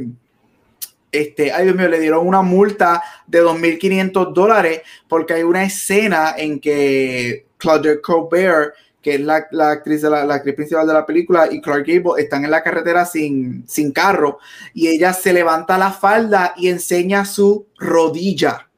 [1.12, 6.36] este, ay Dios mío, le dieron una multa de 2.500 dólares porque hay una escena
[6.38, 10.94] en que Claudia Colbert, que es la, la actriz, de la, la actriz principal de
[10.94, 14.40] la película, y Clark Gable están en la carretera sin, sin carro
[14.74, 18.69] y ella se levanta la falda y enseña su rodilla.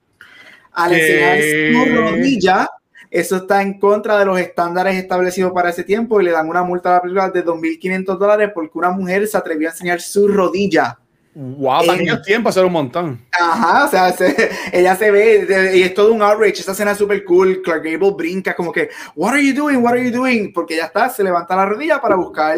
[0.74, 2.70] Al enseñar su rodilla,
[3.10, 6.64] eso está en contra de los estándares establecidos para ese tiempo y le dan una
[6.64, 10.28] multa a la película de 2.500 dólares porque una mujer se atrevió a enseñar su
[10.28, 10.98] rodilla.
[11.34, 13.22] Wow, para Eh, tiempos hacer un montón.
[13.32, 16.60] Ajá, o sea, se- ella se ve y es todo un outrage.
[16.60, 17.62] Esta escena es súper cool.
[17.62, 19.78] Clark Gable brinca como que, What are you doing?
[19.78, 20.52] What are you doing?
[20.54, 22.58] Porque ya está, se levanta la rodilla para buscar,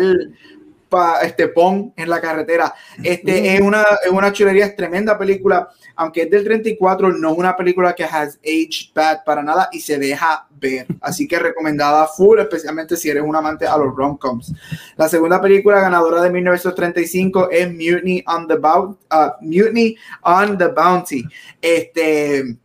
[0.94, 2.72] pa, este, pon en la carretera.
[3.02, 7.38] Este es una, es una chulería, es tremenda película, aunque es del 34, no es
[7.38, 10.86] una película que has aged bad para nada y se deja ver.
[11.02, 14.54] Así que recomendada full, especialmente si eres un amante a los rom-coms.
[14.96, 19.00] La segunda película ganadora de 1935 es Mutiny on the, Bounty.
[19.10, 21.24] Uh, Mutiny on the Bounty.
[21.60, 22.56] Este,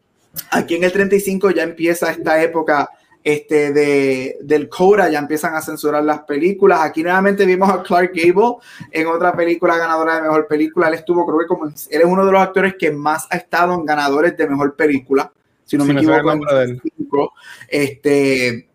[0.50, 2.90] aquí en el 35 ya empieza esta época
[3.28, 6.80] este, de, del Cora, ya empiezan a censurar las películas.
[6.80, 8.56] Aquí nuevamente vimos a Clark Gable
[8.90, 10.88] en otra película ganadora de mejor película.
[10.88, 13.74] Él estuvo, creo que como él es uno de los actores que más ha estado
[13.74, 15.30] en ganadores de mejor película,
[15.66, 16.32] si no me, equivoco.
[16.32, 16.80] En
[17.68, 18.70] este,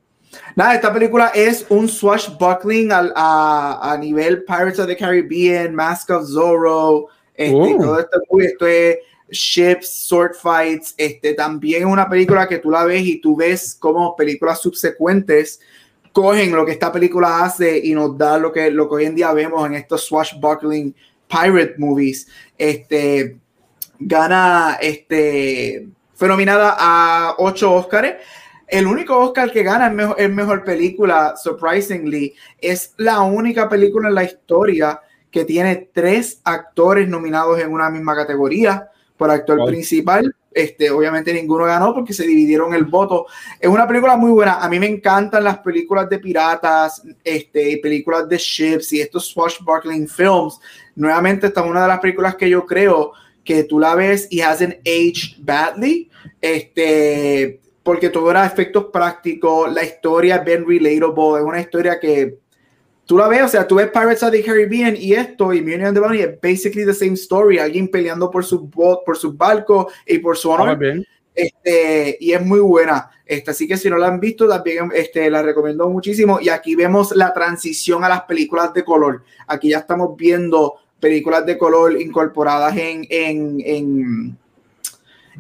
[0.56, 6.12] nada, esta película es un swashbuckling a, a, a, nivel Pirates of the Caribbean, Mask
[6.12, 7.08] of Zorro.
[7.34, 8.98] Este, todo esto, esto es
[9.34, 10.94] ships, sword fights.
[10.98, 15.60] Este, también una película que tú la ves y tú ves como películas subsecuentes
[16.14, 19.16] cogen lo que esta película hace y nos da lo que, lo que hoy en
[19.16, 20.96] día vemos en estos swashbuckling
[21.28, 22.28] pirate movies.
[22.58, 23.38] Este,
[24.00, 28.14] gana, este, fue nominada a ocho Oscars.
[28.68, 34.16] El único Oscar que gana es mejor, mejor película, surprisingly, es la única película en
[34.16, 38.90] la historia que tiene tres actores nominados en una misma categoría
[39.24, 40.36] por actor principal.
[40.52, 43.26] Este, obviamente ninguno ganó porque se dividieron el voto.
[43.58, 44.56] Es una película muy buena.
[44.56, 50.10] A mí me encantan las películas de piratas, este, películas de ships y estos swashbuckling
[50.10, 50.60] films.
[50.94, 53.14] Nuevamente, esta es una de las películas que yo creo
[53.46, 56.12] que tú la ves y hacen age badly.
[56.42, 62.40] Este, porque todo era efectos prácticos, la historia es bien relatable, es una historia que
[63.14, 65.86] tú la ves, o sea, tú ves Pirates of the Caribbean y esto, y Mutiny
[65.86, 69.88] on the Bounty es basically the same story, alguien peleando por su por su barco
[70.08, 70.80] y por su honor.
[70.82, 71.02] Ah,
[71.36, 73.12] este, y es muy buena.
[73.24, 76.40] Este, así que si no la han visto, también este, la recomiendo muchísimo.
[76.42, 79.24] Y aquí vemos la transición a las películas de color.
[79.46, 84.38] Aquí ya estamos viendo películas de color incorporadas en, en, en,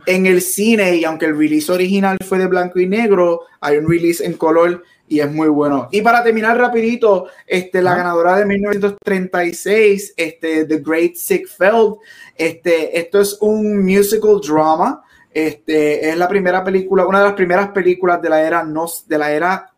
[0.05, 0.97] en el cine.
[0.97, 4.83] Y aunque el release original fue de blanco y negro, hay un release en color
[5.07, 5.89] y es muy bueno.
[5.91, 11.93] Y para terminar rapidito, este, la ganadora de 1936, este, The Great Siegfried,
[12.35, 17.69] este, esto es un musical drama, este, es la primera película, una de las primeras
[17.69, 19.69] películas de la era, no, de la era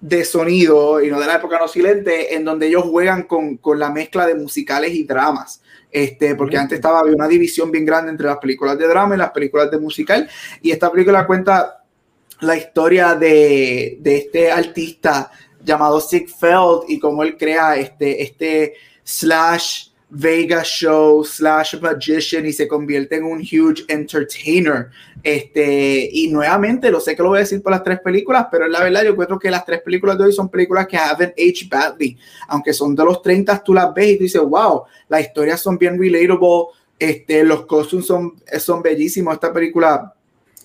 [0.00, 3.78] de sonido y no de la época no silente, en donde ellos juegan con, con
[3.78, 5.62] la mezcla de musicales y dramas.
[5.90, 9.18] Este, porque antes estaba había una división bien grande entre las películas de drama y
[9.18, 10.28] las películas de musical.
[10.62, 11.77] Y esta película cuenta
[12.40, 15.30] la historia de, de este artista
[15.64, 18.74] llamado Sigfeld y cómo él crea este, este
[19.04, 24.88] slash Vega show slash magician y se convierte en un huge entertainer.
[25.22, 28.66] Este, y nuevamente, lo sé que lo voy a decir por las tres películas, pero
[28.68, 31.68] la verdad, yo creo que las tres películas de hoy son películas que haven't aged
[31.68, 32.16] badly.
[32.48, 35.76] Aunque son de los 30, tú las ves y tú dices, wow, las historias son
[35.76, 39.34] bien relatable, este, los costumes son, son bellísimos.
[39.34, 40.14] Esta película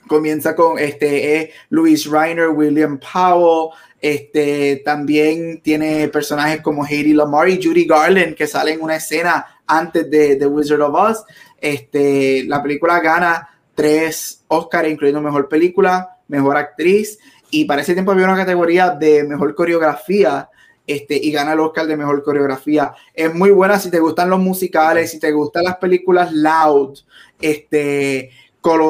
[0.08, 3.70] comienza con este eh, Louis Reiner, William Powell,
[4.04, 9.46] este también tiene personajes como Heidi Lamar y Judy Garland que salen en una escena
[9.66, 11.24] antes de The Wizard of Oz.
[11.62, 17.18] Este, la película gana tres Oscars, incluyendo mejor película, mejor actriz
[17.50, 20.50] y para ese tiempo había una categoría de mejor coreografía.
[20.86, 22.94] Este, y gana el Oscar de mejor coreografía.
[23.14, 27.00] Es muy buena si te gustan los musicales, si te gustan las películas loud,
[27.40, 28.32] este,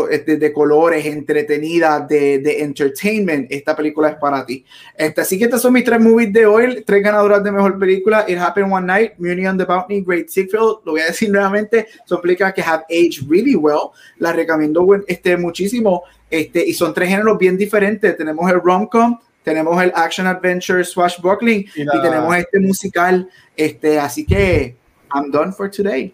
[0.09, 4.63] este, de, colores, entretenida, de, de, entertainment, esta película es para ti.
[4.95, 8.25] Este, así que estas son mis tres movies de hoy, tres ganadoras de mejor película,
[8.27, 11.87] It Happened One Night, Muni on the Bounty, Great Sequel, lo voy a decir nuevamente,
[12.05, 17.09] son películas que have aged really well, las recomiendo este, muchísimo, este, y son tres
[17.09, 22.59] géneros bien diferentes, tenemos el rom-com, tenemos el action adventure swashbuckling y, y tenemos este
[22.59, 24.75] musical, este, así que
[25.13, 26.13] I'm done for today.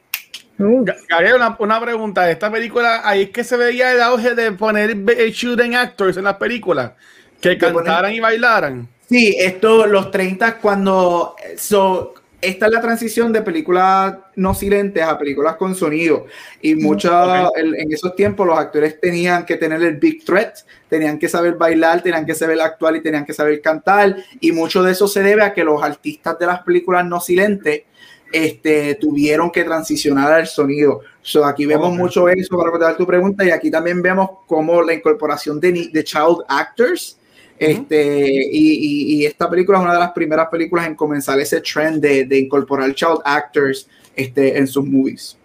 [0.59, 2.29] Gabriel, una, una, pregunta.
[2.29, 4.93] Esta película, ahí es que se veía el auge de poner
[5.31, 6.91] shooting actors en las películas,
[7.39, 8.87] que cantaran y bailaran.
[9.07, 11.35] Sí, esto, los 30, cuando.
[11.55, 16.25] So, esta es la transición de películas no silentes a películas con sonido.
[16.61, 17.11] Y muchos,
[17.55, 22.01] en esos tiempos, los actores tenían que tener el big threat, tenían que saber bailar,
[22.01, 24.15] tenían que saber actuar y tenían que saber cantar.
[24.39, 27.83] Y mucho de eso se debe a que los artistas de las películas no silentes
[28.31, 31.01] este, tuvieron que transicionar al sonido.
[31.21, 34.93] So, aquí vemos mucho eso para contestar tu pregunta y aquí también vemos como la
[34.93, 37.17] incorporación de, de child actors.
[37.57, 42.01] Este, y, y, esta película es una de las primeras películas en comenzar ese trend
[42.01, 45.37] de, de incorporar child actors este, en sus movies.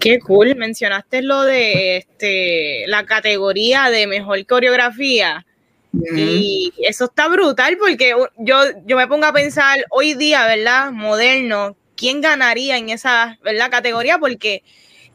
[0.00, 5.46] Qué cool, mencionaste lo de este, la categoría de mejor coreografía
[5.92, 10.90] Y eso está brutal porque yo, yo me pongo a pensar hoy día, ¿verdad?
[10.90, 13.70] Moderno, ¿quién ganaría en esa ¿verdad?
[13.70, 14.18] categoría?
[14.18, 14.62] Porque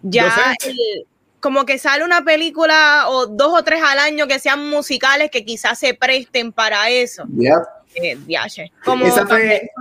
[0.01, 0.53] ya
[1.39, 5.45] como que sale una película o dos o tres al año que sean musicales que
[5.45, 7.25] quizás se presten para eso.
[7.95, 8.17] Eh,
[8.83, 9.71] como esa, fue,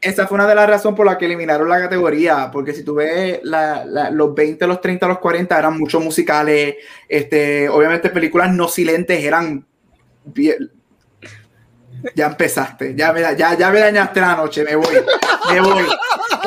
[0.00, 2.94] esa fue una de las razones por las que eliminaron la categoría, porque si tú
[2.94, 6.76] ves los 20, los 30, los 40 eran muchos musicales,
[7.08, 9.64] este, obviamente películas no silentes eran
[12.14, 14.96] ya empezaste, ya me, ya, ya me dañaste la noche, me voy,
[15.52, 15.84] me voy.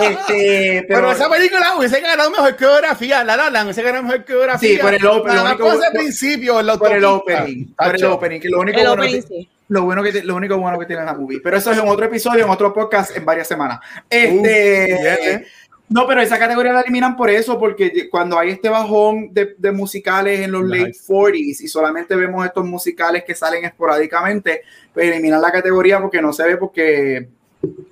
[0.02, 4.70] Este, pero, esa película hubiese ganado mejor coreografía, La La Land hubiese ganado mejor coreografía.
[4.70, 5.58] Sí, por el opening.
[5.58, 9.84] Por el principio, por el opening, por el opening, que lo único, bueno, que, lo,
[9.84, 11.42] bueno que, lo único bueno que tiene la movie.
[11.44, 13.80] Pero eso es en otro episodio, en otro podcast, en varias semanas.
[14.10, 15.48] Este,
[15.90, 19.72] no, pero esa categoría la eliminan por eso, porque cuando hay este bajón de, de
[19.72, 24.62] musicales en los late 40s y solamente vemos estos musicales que salen esporádicamente,
[24.94, 27.30] pues eliminan la categoría porque no se ve porque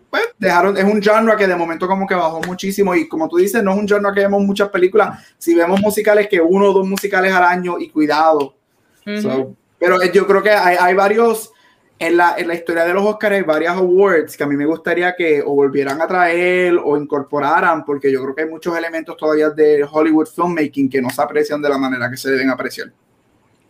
[0.09, 3.37] pues dejaron, es un genre que de momento como que bajó muchísimo y como tú
[3.37, 6.73] dices, no es un genre que vemos muchas películas, si vemos musicales que uno o
[6.73, 8.55] dos musicales al año y cuidado.
[9.79, 11.51] pero yo creo que hay, hay varios
[11.99, 14.65] en la, en la historia de los Oscars hay varias awards que a mí me
[14.65, 19.17] gustaría que o volvieran a traer o incorporaran, porque yo creo que hay muchos elementos
[19.17, 22.91] todavía de Hollywood filmmaking que no se aprecian de la manera que se deben apreciar.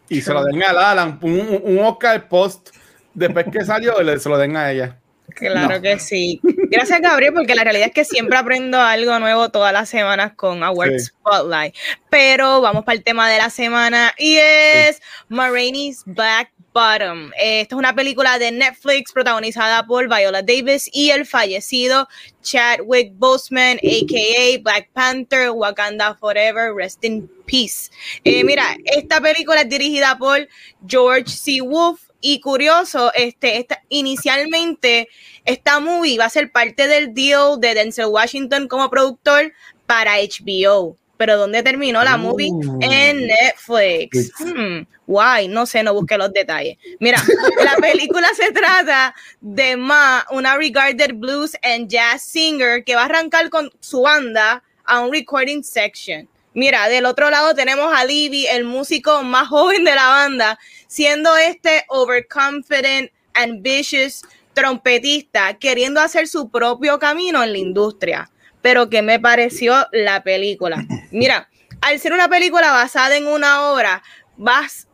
[0.10, 2.70] Y se lo den a Alan, un, un Oscar post,
[3.14, 4.98] después que salió, se lo den a ella.
[5.36, 6.40] Claro que sí.
[6.44, 10.64] Gracias, Gabriel, porque la realidad es que siempre aprendo algo nuevo todas las semanas con
[10.64, 11.76] Awards Spotlight.
[12.10, 16.04] Pero vamos para el tema de la semana y es sí.
[16.06, 17.32] Black Bottom.
[17.40, 22.08] esta es una película de Netflix protagonizada por Viola Davis y el fallecido
[22.44, 24.62] Chadwick Boseman, a.k.a.
[24.62, 27.90] Black Panther, Wakanda Forever, Rest in Peace.
[28.24, 30.48] Eh, mira, esta película es dirigida por
[30.88, 31.62] George C.
[31.62, 35.10] Wolf y curioso, este, esta, inicialmente
[35.46, 39.52] esta movie va a ser parte del deal de Denzel Washington como productor
[39.88, 42.52] para HBO pero ¿dónde terminó la movie?
[42.52, 42.78] Oh.
[42.82, 44.32] En Netflix.
[44.40, 46.78] Hmm, guay, no sé, no busqué los detalles.
[47.00, 47.22] Mira,
[47.64, 53.06] la película se trata de Ma, una regarded blues and jazz singer que va a
[53.06, 56.30] arrancar con su banda a un recording section.
[56.54, 61.36] Mira, del otro lado tenemos a Libby, el músico más joven de la banda, siendo
[61.38, 68.32] este overconfident, ambitious trompetista, queriendo hacer su propio camino en la industria
[68.68, 70.86] pero ¿qué me pareció la película?
[71.12, 71.50] Mira,
[71.82, 74.04] al ser una película basada en una obra,
[74.36, 74.88] vas,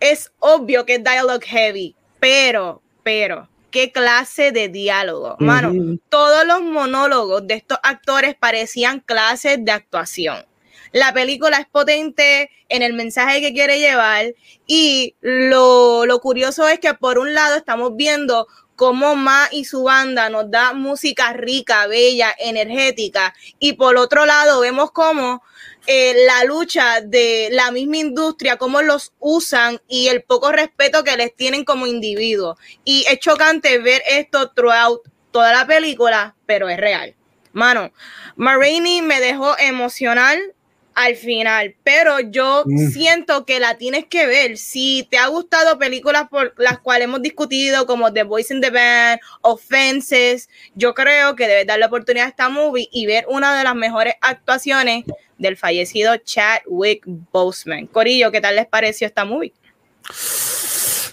[0.00, 5.36] es obvio que es dialogue heavy, pero, pero, qué clase de diálogo.
[5.38, 10.44] Mano, todos los monólogos de estos actores parecían clases de actuación.
[10.92, 14.32] La película es potente en el mensaje que quiere llevar
[14.64, 18.46] y lo, lo curioso es que por un lado estamos viendo
[18.76, 23.34] cómo Ma y su banda nos da música rica, bella, energética.
[23.58, 25.42] Y por otro lado, vemos cómo
[25.86, 31.16] eh, la lucha de la misma industria, cómo los usan y el poco respeto que
[31.16, 32.58] les tienen como individuos.
[32.84, 37.14] Y es chocante ver esto throughout toda la película, pero es real.
[37.52, 37.92] Mano,
[38.36, 40.54] Marini me dejó emocional
[40.94, 42.88] al final, pero yo mm.
[42.88, 44.56] siento que la tienes que ver.
[44.56, 48.70] Si te ha gustado películas por las cuales hemos discutido, como The Voice in the
[48.70, 53.56] Band, Offenses, yo creo que debes dar la oportunidad a esta movie y ver una
[53.56, 55.04] de las mejores actuaciones
[55.38, 57.02] del fallecido Chadwick
[57.32, 57.86] Boseman.
[57.86, 59.52] Corillo, ¿qué tal les pareció esta movie?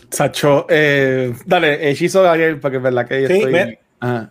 [0.10, 3.78] Sacho, eh, dale, hechizo de Ariel, porque es verdad que estoy...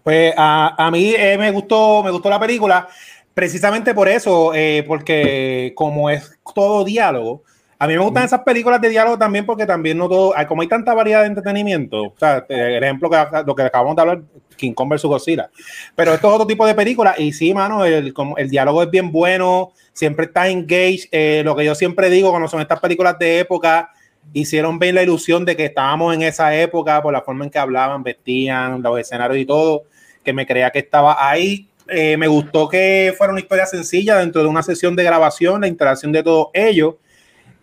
[0.05, 2.89] pues a, a mí eh, me gustó, me gustó la película.
[3.35, 7.43] Precisamente por eso, eh, porque como es todo diálogo,
[7.83, 10.69] a mí me gustan esas películas de diálogo también porque también no todo, como hay
[10.69, 13.17] tanta variedad de entretenimiento, o sea, el ejemplo que
[13.47, 14.23] lo que acabamos de hablar,
[14.55, 15.05] King Kong vs.
[15.05, 15.51] Godzilla,
[15.97, 19.11] pero esto es otro tipo de película y sí, mano, el, el diálogo es bien
[19.11, 23.39] bueno, siempre está engaged, eh, lo que yo siempre digo cuando son estas películas de
[23.39, 23.93] época,
[24.35, 27.59] hicieron bien la ilusión de que estábamos en esa época por la forma en que
[27.59, 29.85] hablaban, vestían, los escenarios y todo,
[30.23, 34.43] que me creía que estaba ahí eh, me gustó que fuera una historia sencilla dentro
[34.43, 36.95] de una sesión de grabación, la interacción de todos ellos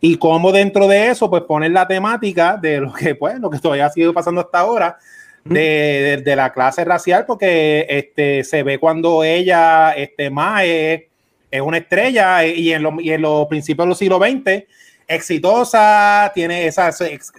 [0.02, 3.60] y cómo dentro de eso, pues poner la temática de lo que, pues, lo que
[3.60, 4.98] todavía ha sido pasando hasta ahora,
[5.44, 11.04] de, de, la clase racial, porque este, se ve cuando ella, este, más es,
[11.50, 14.66] es una estrella y en, lo, y en los principios del siglo XX,
[15.08, 16.92] exitosa, tiene, esa,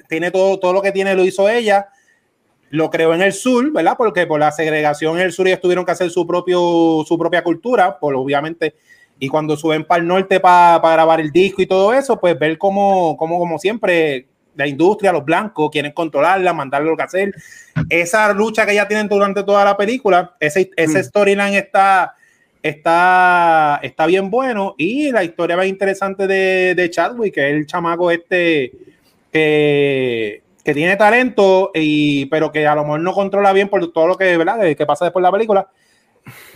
[0.08, 1.88] tiene todo, todo lo que tiene, lo hizo ella
[2.70, 3.94] lo creó en el sur, ¿verdad?
[3.96, 7.42] Porque por la segregación en el sur ellos tuvieron que hacer su, propio, su propia
[7.42, 8.74] cultura, por obviamente,
[9.18, 12.56] y cuando suben para el norte para grabar el disco y todo eso, pues ver
[12.58, 14.26] cómo, como siempre
[14.58, 17.32] la industria, los blancos, quieren controlarla, mandarle lo que hacer.
[17.88, 21.04] Esa lucha que ya tienen durante toda la película, ese, ese mm.
[21.04, 22.14] storyline está,
[22.60, 27.66] está, está bien bueno y la historia más interesante de, de Chadwick, que es el
[27.66, 28.72] chamaco este
[29.32, 34.06] que, que tiene talento, y, pero que a lo mejor no controla bien por todo
[34.06, 34.60] lo que, ¿verdad?
[34.76, 35.70] que pasa después de la película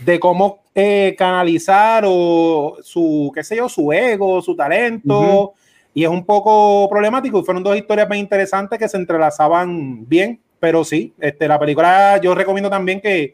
[0.01, 5.53] de cómo eh, canalizar o su, qué sé yo, su ego, su talento.
[5.95, 7.39] Y es un poco problemático.
[7.39, 10.39] Y fueron dos historias muy interesantes que se entrelazaban bien.
[10.59, 13.33] Pero sí, este, la película yo recomiendo también que,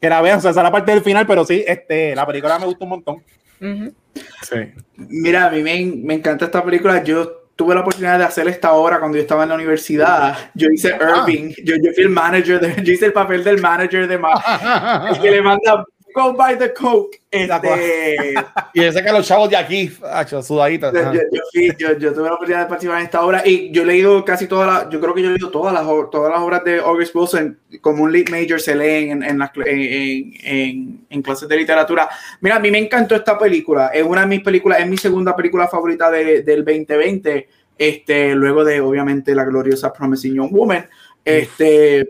[0.00, 0.38] que la vean.
[0.38, 2.82] O sea, esa es la parte del final, pero sí, este, la película me gustó
[2.82, 3.22] un montón.
[4.42, 4.56] sí.
[4.96, 7.04] Mira, a mí me, me encanta esta película.
[7.04, 10.50] Yo tuve la oportunidad de hacer esta obra cuando yo estaba en la universidad.
[10.54, 11.24] Yo hice ah.
[11.26, 14.14] Irving, yo, yo fui el manager, de, yo hice el papel del manager de
[15.10, 15.84] el que le manda
[16.16, 17.20] go buy the coke.
[17.30, 18.34] Este,
[18.74, 19.92] y ese que los chavos de aquí,
[20.42, 20.92] sudaditos.
[20.94, 23.86] Yo, yo, yo, yo, tuve la oportunidad de participar en esta obra y yo he
[23.86, 26.64] leído casi todas las, yo creo que yo he leído todas las, todas las obras
[26.64, 31.48] de August Wilson, como un lead major se leen en, en, en, en, en, clases
[31.48, 32.08] de literatura.
[32.40, 35.36] Mira, a mí me encantó esta película, es una de mis películas, es mi segunda
[35.36, 40.88] película favorita de, del 2020, este, luego de obviamente la gloriosa Promising Young Woman.
[41.22, 42.08] Este,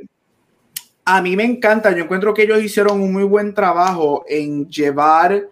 [1.09, 5.49] a mí me encanta, yo encuentro que ellos hicieron un muy buen trabajo en llevar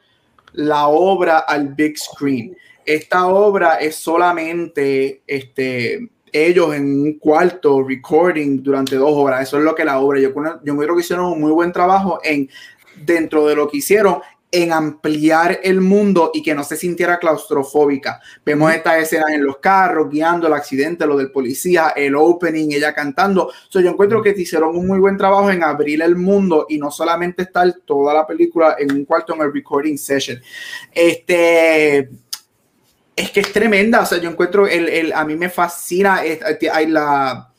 [0.53, 2.57] la obra al big screen.
[2.85, 9.43] Esta obra es solamente este, ellos en un cuarto recording durante dos horas.
[9.43, 10.19] Eso es lo que la obra.
[10.19, 10.31] Yo,
[10.65, 12.51] yo creo que hicieron un muy buen trabajo en
[12.97, 14.19] dentro de lo que hicieron
[14.55, 18.21] en ampliar el mundo y que no se sintiera claustrofóbica.
[18.47, 22.95] Vemos estas escenas en los carros, guiando el accidente, lo del policía, el opening, ella
[22.95, 23.51] cantando.
[23.71, 27.43] yo encuentro que hicieron un muy buen trabajo en abrir el mundo y no solamente
[27.43, 30.41] estar toda la película en un cuarto en el recording session.
[30.93, 32.09] Este,
[33.17, 34.03] es que es tremenda.
[34.03, 36.21] O sea, yo encuentro, el, el a mí me fascina,
[36.73, 37.54] hay la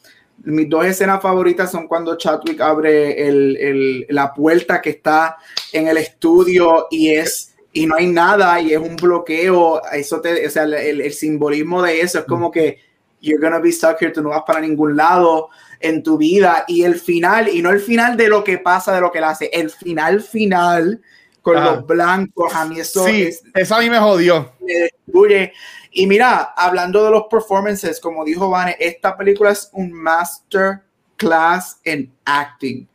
[0.45, 5.37] mis dos escenas favoritas son cuando Chadwick abre el, el, la puerta que está
[5.73, 9.81] en el estudio y es y no hay nada y es un bloqueo.
[9.91, 12.79] Eso te, o sea, el, el simbolismo de eso es como que
[13.19, 16.63] you're gonna be stuck here, tú no vas para ningún lado en tu vida.
[16.67, 19.23] Y el final, y no el final de lo que pasa, de lo que él
[19.25, 21.01] hace, el final final
[21.41, 24.53] con los blancos, a mí eso, sí, eso a mí me jodió.
[24.61, 25.53] Me destruye.
[25.97, 30.81] Y mira, hablando de los performances, como dijo Vane, esta película es un master
[31.15, 32.85] class en acting.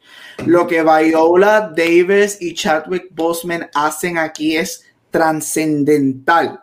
[0.44, 6.60] Lo que Viola Davis y Chadwick Boseman hacen aquí es trascendental.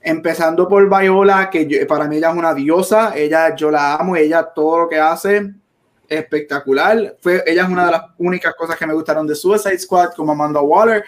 [0.00, 4.42] Empezando por Viola, que para mí ella es una diosa, ella yo la amo, ella
[4.54, 5.52] todo lo que hace
[6.08, 7.16] espectacular.
[7.20, 10.32] Fue, ella es una de las únicas cosas que me gustaron de Suicide Squad como
[10.32, 11.04] Amanda Waller.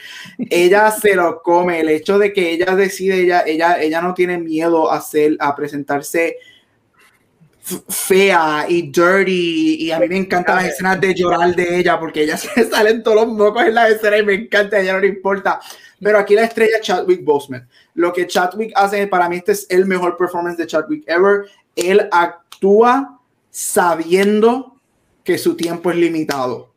[0.51, 1.81] ella se lo come.
[1.81, 5.55] El hecho de que ella decide, ella, ella, ella no tiene miedo a, hacer, a
[5.55, 6.37] presentarse
[7.89, 12.23] fea y dirty y a mí me encantan las escenas de llorar de ella porque
[12.23, 15.01] ella se salen todos los mocos en la escena y me encanta, a ella no
[15.01, 15.61] le importa
[16.01, 19.85] pero aquí la estrella Chadwick Boseman lo que Chadwick hace para mí este es el
[19.85, 23.19] mejor performance de Chadwick ever él actúa
[23.51, 24.76] sabiendo
[25.27, 26.73] que su tiempo es limitado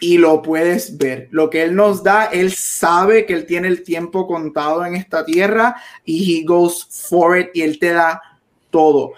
[0.00, 1.28] y lo puedes ver.
[1.30, 5.24] Lo que él nos da, él sabe que él tiene el tiempo contado en esta
[5.24, 8.20] tierra y he goes for it y él te da
[8.70, 9.12] todo.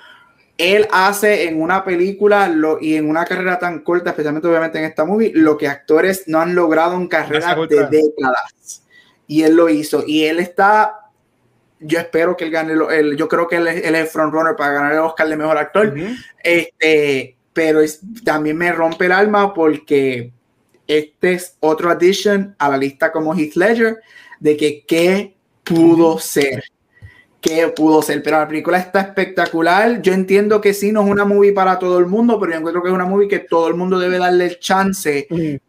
[0.58, 4.84] Él hace en una película lo, y en una carrera tan corta, especialmente obviamente en
[4.84, 8.82] esta movie, lo que actores no han logrado en carreras de décadas.
[9.28, 10.04] Y él lo hizo.
[10.06, 10.98] Y él está
[11.84, 14.92] yo espero que él gane, el, yo creo que él es, el frontrunner para ganar
[14.92, 15.94] el Oscar de Mejor Actor.
[16.42, 20.32] Este, pero es, también me rompe el alma porque
[20.86, 24.00] este es otro addition a la lista como Heath Ledger
[24.40, 26.64] de que qué pudo ser.
[27.40, 30.00] Qué pudo ser, pero la película está espectacular.
[30.00, 32.82] Yo entiendo que sí, no es una movie para todo el mundo, pero yo encuentro
[32.82, 35.26] que es una movie que todo el mundo debe darle el chance,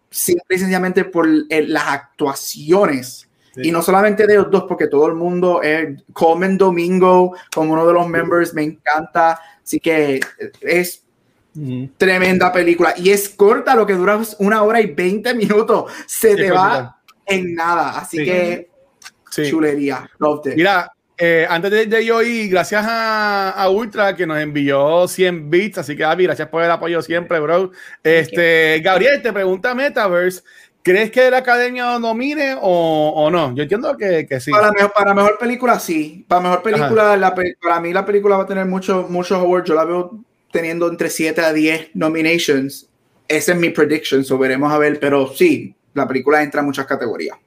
[0.10, 3.28] simple y sencillamente por las actuaciones.
[3.56, 7.86] Y no solamente de los dos, porque todo el mundo, eh, Coleman Domingo, como uno
[7.86, 9.40] de los members, me encanta.
[9.64, 10.20] Así que
[10.62, 11.03] es
[11.98, 12.94] Tremenda película.
[12.98, 15.92] Y es corta, lo que dura una hora y 20 minutos.
[16.08, 18.00] Se te va en nada.
[18.00, 18.70] Así que
[19.30, 20.10] chulería.
[20.56, 25.78] Mira, eh, antes de, de, yo ir, gracias a, Ultra que nos envió 100 bits.
[25.80, 27.72] Así que, Avi, gracias por el apoyo siempre, bro.
[28.04, 30.44] Este, Gabriel, te pregunta Metaverse.
[30.82, 33.56] ¿Crees que la academia domine o, o no?
[33.56, 34.52] Yo entiendo que, que sí.
[34.52, 36.26] Para mejor, para mejor película, sí.
[36.28, 39.70] Para mejor película, la, para mí la película va a tener muchos muchos awards.
[39.70, 40.20] Yo la veo
[40.54, 42.88] teniendo entre 7 a 10 nominations.
[43.28, 46.86] Esa es mi prediction, so veremos a ver, pero sí, la película entra en muchas
[46.86, 47.38] categorías.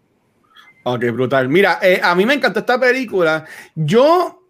[0.83, 1.49] Ok, brutal.
[1.49, 3.47] Mira, eh, a mí me encantó esta película.
[3.75, 4.43] Yo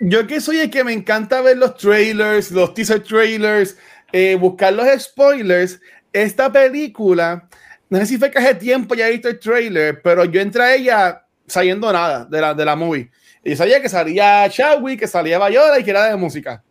[0.00, 3.76] yo que soy el que me encanta ver los trailers, los teaser trailers,
[4.12, 5.78] eh, buscar los spoilers,
[6.12, 7.48] esta película,
[7.90, 10.62] no sé si fue que hace tiempo ya he visto el trailer, pero yo entré
[10.62, 13.10] a ella sabiendo nada de la, de la movie.
[13.44, 16.62] Y sabía que salía Chadwick, que salía Bayola y que era de música.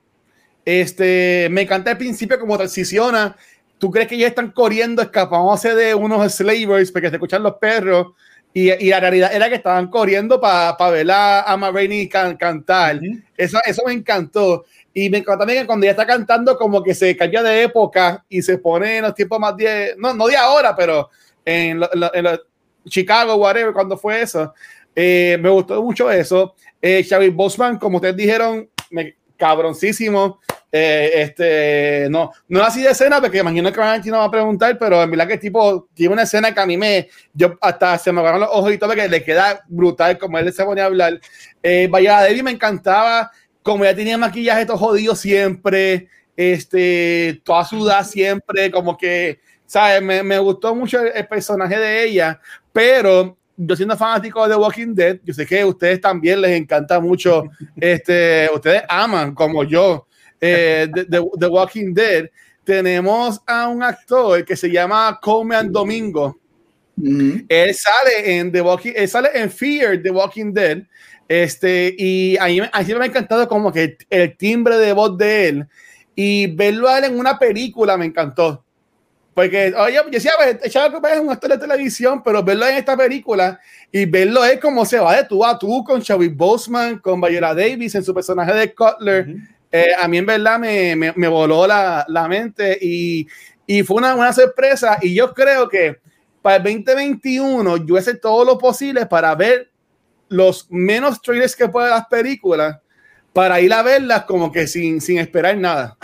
[0.70, 3.36] Este, me encanta el principio como transiciona.
[3.80, 8.14] ¿Tú crees que ya están corriendo, escapándose de unos slavers porque se escuchan los perros?
[8.54, 13.00] Y, y la realidad era que estaban corriendo para ver a, a Rainey cantar.
[13.36, 14.66] eso, eso me encantó.
[14.94, 18.24] Y me encanta también que cuando ella está cantando, como que se cambia de época
[18.30, 21.10] y se pone en los tiempos más de, no, no de ahora, pero
[21.44, 21.82] en,
[22.14, 22.40] en
[22.88, 24.54] Chicago, whatever, cuando fue eso.
[24.96, 26.54] Eh, me gustó mucho eso.
[26.80, 30.40] Eh, Xavi Bosman, como ustedes dijeron, me, cabroncísimo.
[30.72, 33.80] Eh, este, no, no así de escena, porque imagino que
[34.12, 36.78] no va a preguntar, pero en verdad que tipo tiene una escena que a mí
[36.78, 40.38] me, yo hasta se me agarran los ojos y todo, porque le queda brutal como
[40.38, 41.20] él se pone a hablar.
[41.64, 43.32] Eh, vaya, Debbie me encantaba,
[43.64, 46.08] como ella tenía maquillaje todo jodido siempre,
[46.38, 50.04] este, toda sudada siempre, como que, ¿sabes?
[50.04, 52.40] Me, me gustó mucho el, el personaje de ella,
[52.72, 56.52] pero yo siendo fanático de The Walking Dead, yo sé que a ustedes también les
[56.52, 57.44] encanta mucho,
[57.76, 60.06] este, ustedes aman como yo
[60.42, 62.30] eh, The, Walking Dead.
[62.64, 66.38] Tenemos a un actor que se llama Coleman Domingo.
[67.02, 70.84] Él sale en The Walking, él sale en Fear The Walking Dead.
[71.28, 75.18] Este, y a mí, a mí me ha encantado como que el timbre de voz
[75.18, 75.68] de él
[76.16, 78.66] y verlo a él en una película me encantó.
[79.34, 80.32] Porque, oye, yo decía,
[80.62, 83.58] echaba que es un actor de televisión, pero verlo en esta película
[83.90, 87.56] y verlo es como se va de tú a tú con Chadwick Boseman, con Viola
[87.56, 89.36] Davis en su personaje de Cutler.
[89.72, 93.28] Eh, a mí en verdad me, me, me voló la, la, mente y,
[93.68, 94.98] y fue una, una, sorpresa.
[95.02, 96.00] Y yo creo que
[96.42, 99.70] para el 2021 yo hice todo lo posible para ver
[100.30, 102.80] los menos trailers que pueda las películas,
[103.34, 105.98] para ir a verlas como que sin, sin esperar nada.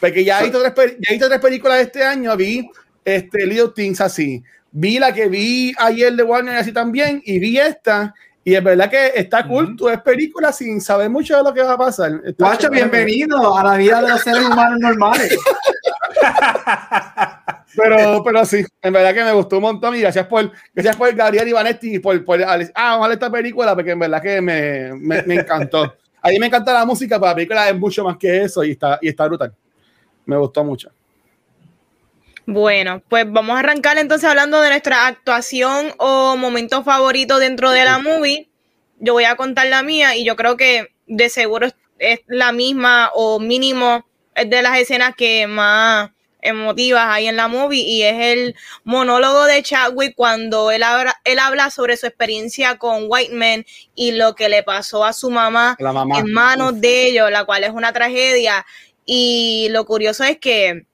[0.00, 2.68] Porque ya he visto tres, ya he visto tres películas este año, vi
[3.04, 7.58] este, Little Things así, vi la que vi ayer de Warner así también, y vi
[7.58, 8.14] esta,
[8.46, 11.64] y es verdad que está cool, tú ves películas sin saber mucho de lo que
[11.64, 12.12] va a pasar.
[12.38, 15.36] Guacho, bienvenido a la vida de los seres humanos normales.
[17.76, 21.12] pero, pero sí, en verdad que me gustó un montón y gracias por, gracias por
[21.12, 24.40] Gabriel Ivanetti y por, por ah, vamos a ver esta película porque en verdad que
[24.40, 25.96] me, me, me encantó.
[26.22, 28.70] A mí me encanta la música, pero la película es mucho más que eso y
[28.70, 29.52] está, y está brutal
[30.26, 30.90] me gustó mucho.
[32.46, 37.84] Bueno, pues vamos a arrancar entonces hablando de nuestra actuación o momento favorito dentro de
[37.84, 38.48] la movie.
[39.00, 41.68] Yo voy a contar la mía y yo creo que de seguro
[41.98, 47.48] es la misma o mínimo es de las escenas que más emotivas hay en la
[47.48, 52.78] movie y es el monólogo de Chadwick cuando él habla, él habla sobre su experiencia
[52.78, 53.64] con White Man
[53.96, 56.20] y lo que le pasó a su mamá, mamá.
[56.20, 58.64] en manos de ellos, la cual es una tragedia.
[59.04, 60.86] Y lo curioso es que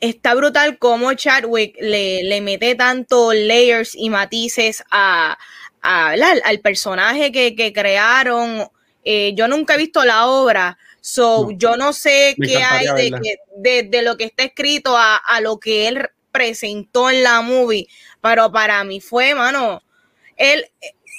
[0.00, 5.38] está brutal cómo Chadwick le, le mete tanto layers y matices a,
[5.82, 8.68] a al, personaje que, que crearon.
[9.04, 13.38] Eh, yo nunca he visto la obra, so no, yo no sé qué hay de,
[13.56, 17.88] de, de, lo que está escrito a, a, lo que él presentó en la movie,
[18.20, 19.82] pero para mí fue, mano,
[20.36, 20.66] él,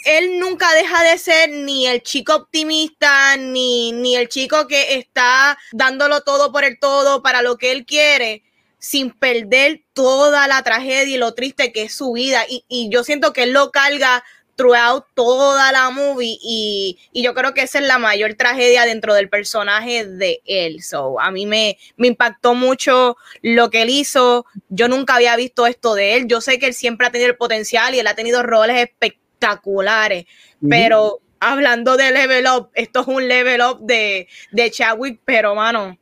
[0.06, 5.58] él nunca deja de ser ni el chico optimista, ni, ni el chico que está
[5.72, 8.44] dándolo todo por el todo para lo que él quiere,
[8.82, 12.44] sin perder toda la tragedia y lo triste que es su vida.
[12.50, 14.24] Y, y yo siento que él lo carga
[14.56, 19.14] throughout toda la movie y, y, yo creo que esa es la mayor tragedia dentro
[19.14, 20.82] del personaje de él.
[20.82, 24.48] So, a mí me, me impactó mucho lo que él hizo.
[24.70, 26.28] Yo nunca había visto esto de él.
[26.28, 30.26] Yo sé que él siempre ha tenido el potencial y él ha tenido roles espectaculares.
[30.68, 35.98] Pero hablando de level up, esto es un level up de, de Chadwick, pero mano,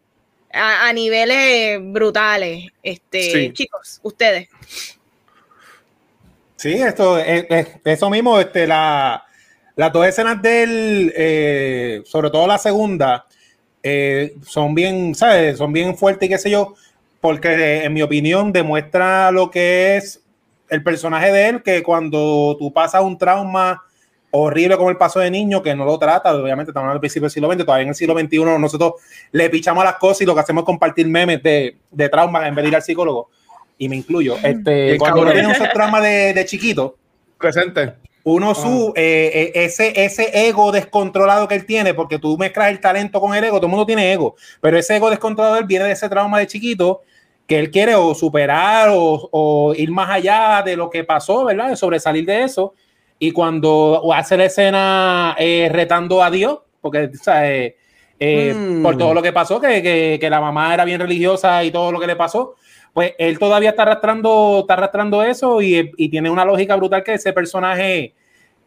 [0.54, 2.72] a, a niveles brutales.
[2.84, 3.54] Este, sí.
[3.54, 4.50] chicos, ustedes.
[6.56, 9.24] Sí, esto es, es, eso mismo, este, la,
[9.78, 13.26] las dos escenas del, eh, sobre todo la segunda,
[13.82, 15.58] eh, son bien, ¿sabes?
[15.58, 16.76] Son bien fuertes y qué sé yo,
[17.22, 20.22] porque en mi opinión demuestra lo que es
[20.68, 23.82] el personaje de él, que cuando tú pasas un trauma
[24.32, 27.32] horrible como el paso de niño, que no lo trata, obviamente estamos al principio del
[27.32, 28.94] siglo XX, todavía en el siglo XXI nosotros
[29.32, 32.56] le pichamos las cosas y lo que hacemos es compartir memes de, de trauma en
[32.56, 33.30] vez de ir al psicólogo,
[33.78, 34.36] y me incluyo.
[34.44, 36.98] Este, cuando uno tiene esos traumas de, de, chiquito,
[37.38, 37.94] presente.
[38.24, 43.20] Uno su, eh, ese, ese ego descontrolado que él tiene, porque tú mezclas el talento
[43.20, 45.94] con el ego, todo el mundo tiene ego, pero ese ego descontrolado él viene de
[45.94, 47.02] ese trauma de chiquito
[47.48, 51.70] que él quiere o superar o, o, ir más allá de lo que pasó, ¿verdad?
[51.70, 52.76] De sobresalir de eso.
[53.20, 57.74] Y cuando hace la escena eh, retando a Dios, porque, ¿sabes?
[58.22, 58.84] Eh, Mm.
[58.84, 61.92] por todo lo que pasó, que, que, que la mamá era bien religiosa y todo
[61.92, 62.56] lo que le pasó,
[62.94, 67.14] pues él todavía está arrastrando, está arrastrando eso y, y tiene una lógica brutal que
[67.14, 68.14] ese personaje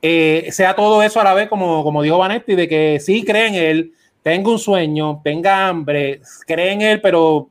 [0.00, 3.48] eh, sea todo eso a la vez, como, como dijo Vanetti, de que sí cree
[3.48, 3.92] en él,
[4.22, 7.48] tenga un sueño, tenga hambre, cree en él, pero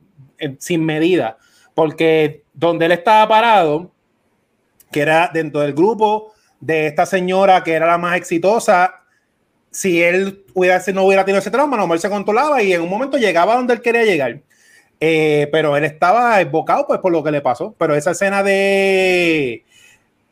[0.58, 1.38] sin medida,
[1.72, 3.92] porque donde él estaba parado,
[4.90, 6.32] que era dentro del grupo
[6.62, 9.00] de esta señora que era la más exitosa,
[9.70, 12.82] si él hubiera, si no hubiera tenido ese trauma, no, él se controlaba y en
[12.82, 14.40] un momento llegaba donde él quería llegar.
[15.00, 17.74] Eh, pero él estaba evocado pues por lo que le pasó.
[17.76, 19.64] Pero esa escena de,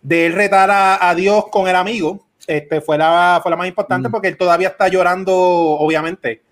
[0.02, 3.66] de él retar a, a Dios con el amigo este, fue, la, fue la más
[3.66, 4.12] importante Mm.
[4.12, 6.42] porque él todavía está llorando, obviamente,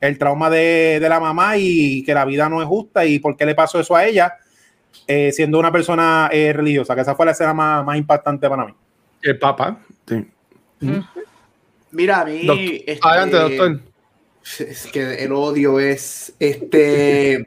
[0.00, 3.36] el trauma de, de la mamá y que la vida no es justa y por
[3.36, 4.34] qué le pasó eso a ella,
[5.06, 8.66] eh, siendo una persona eh, religiosa, que esa fue la escena más, más impactante para
[8.66, 8.74] mí.
[9.22, 9.80] El Papa.
[10.06, 10.26] Sí.
[11.90, 12.46] Mira, a mí.
[12.46, 12.64] Doctor.
[12.64, 13.80] este, Adelante, doctor.
[14.60, 16.32] Es que el odio es.
[16.38, 17.46] Este.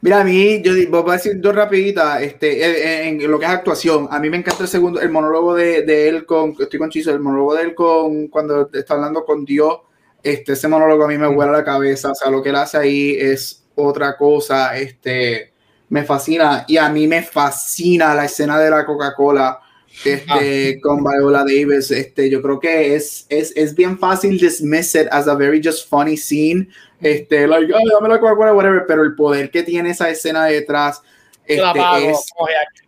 [0.00, 3.46] Mira, a mí, yo voy a decir dos rapiditas, este, eh, en, en lo que
[3.46, 6.78] es actuación, a mí me encanta el segundo, el monólogo de, de él con, estoy
[6.78, 9.80] con Chizo, el monólogo de él con, cuando está hablando con Dios,
[10.22, 12.78] este, ese monólogo a mí me vuela la cabeza, o sea, lo que él hace
[12.78, 15.52] ahí es otra cosa, este,
[15.88, 19.58] me fascina, y a mí me fascina la escena de la Coca-Cola,
[20.04, 25.08] este, con Viola Davis, este, yo creo que es, es, es bien fácil dismiss it
[25.10, 26.68] as a very just funny scene,
[27.00, 31.02] este, like, "Ay, dame la Coca-Cola, whatever, pero el poder que tiene esa escena detrás,
[31.46, 32.10] este, pago,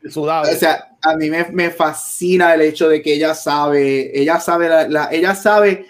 [0.03, 0.51] es, sudado.
[0.51, 4.69] o sea, a mí me, me fascina el hecho de que ella sabe, ella sabe,
[4.69, 5.87] la, la- ella sabe,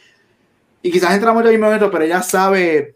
[0.83, 2.95] y quizás entramos en el mismo momento, pero ella sabe,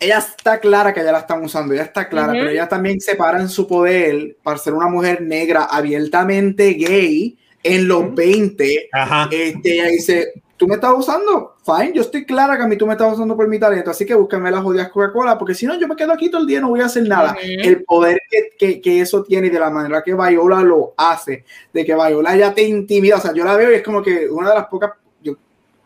[0.00, 3.16] ella está clara que ya la están usando, ella está clara, pero ella también se
[3.16, 8.90] para en su poder para ser una mujer negra abiertamente gay en los 20.
[8.92, 9.28] Ajá.
[9.30, 12.86] Este, ella dice, tú me estás usando, fine, yo estoy clara que a mí tú
[12.86, 15.78] me estás usando por mi talento, así que búscame las jodidas Coca-Cola, porque si no,
[15.78, 17.36] yo me quedo aquí todo el día y no voy a hacer nada.
[17.40, 21.44] El poder que, que, que eso tiene y de la manera que Viola lo hace,
[21.72, 24.28] de que Viola ya te intimida, o sea, yo la veo y es como que
[24.28, 24.92] una de las pocas,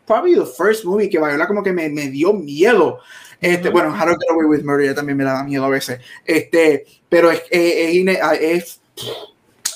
[0.05, 2.99] probably the first movie que Viola como que me, me dio miedo.
[3.41, 5.99] Este, Bueno, How to Get Away with Murder también me da miedo a veces.
[6.25, 8.81] Este, pero es, es, es ine- es-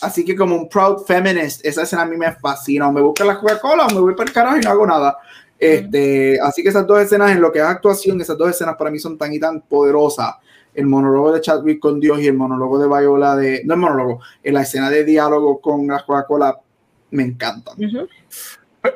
[0.02, 2.88] así que como un proud feminist, esa escena a mí me fascina.
[2.88, 5.18] O me busca la Coca-Cola o me voy para el carajo y no hago nada.
[5.60, 8.92] Este, Así que esas dos escenas, en lo que es actuación, esas dos escenas para
[8.92, 10.36] mí son tan y tan poderosas.
[10.74, 13.64] El monólogo de Chadwick con Dios y el monólogo de Viola de.
[13.66, 16.58] No el monólogo, en la escena de diálogo con la Coca-Cola
[17.12, 17.76] me encantan.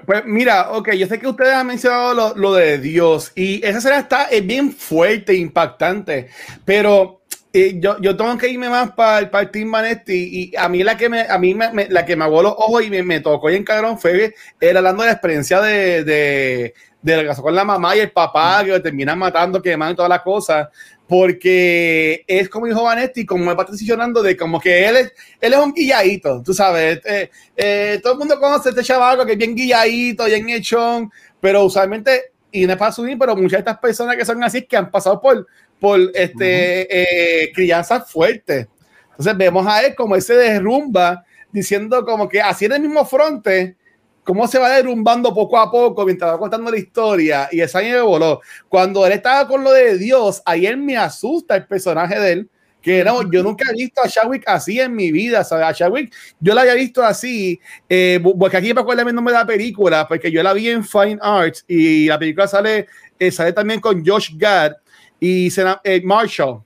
[0.06, 4.00] Pues, mira, ok, yo sé que ustedes han mencionado lo, de Dios y esa escena
[4.00, 6.30] está es bien fuerte, impactante,
[6.66, 7.21] pero
[7.54, 10.70] eh, yo, yo tengo que irme más para el para el Team Vanetti y a
[10.70, 12.90] mí la que me, a mí me, me- la que me aguó los ojos y
[12.90, 17.22] me, me tocó y en cabrón fue era hablando de la experiencia de, de, de
[17.22, 20.10] que pasó con la mamá y el papá que lo terminan matando, quemando y todas
[20.10, 20.70] las cosas,
[21.08, 25.54] porque es como dijo Vanetti, como me va transicionando de como que él es, él
[25.54, 29.34] es un guilladito, tú sabes, eh, eh, todo el mundo conoce a este chaval que
[29.34, 33.58] es bien guilladito, bien hechón, pero usualmente, y no es para subir, pero muchas de
[33.60, 35.46] estas personas que son así que han pasado por,
[35.82, 38.68] por este, eh, crianzas fuertes.
[39.10, 43.04] Entonces vemos a él como él se derrumba, diciendo como que así en el mismo
[43.04, 43.76] fronte,
[44.24, 47.50] cómo se va derrumbando poco a poco mientras va contando la historia.
[47.52, 48.42] Y ese año me voló.
[48.70, 52.50] Cuando él estaba con lo de Dios, ahí él me asusta el personaje de él.
[52.80, 55.44] Que no, yo nunca he visto a Chadwick así en mi vida.
[55.44, 55.66] ¿sabes?
[55.66, 57.60] A Chadwick yo la había visto así,
[57.90, 60.84] eh, porque aquí me acuerdo el nombre de la película, porque yo la vi en
[60.84, 62.86] Fine Arts y la película sale,
[63.18, 64.74] eh, sale también con Josh Gad
[65.22, 65.48] y
[65.86, 66.62] eh, Marshall.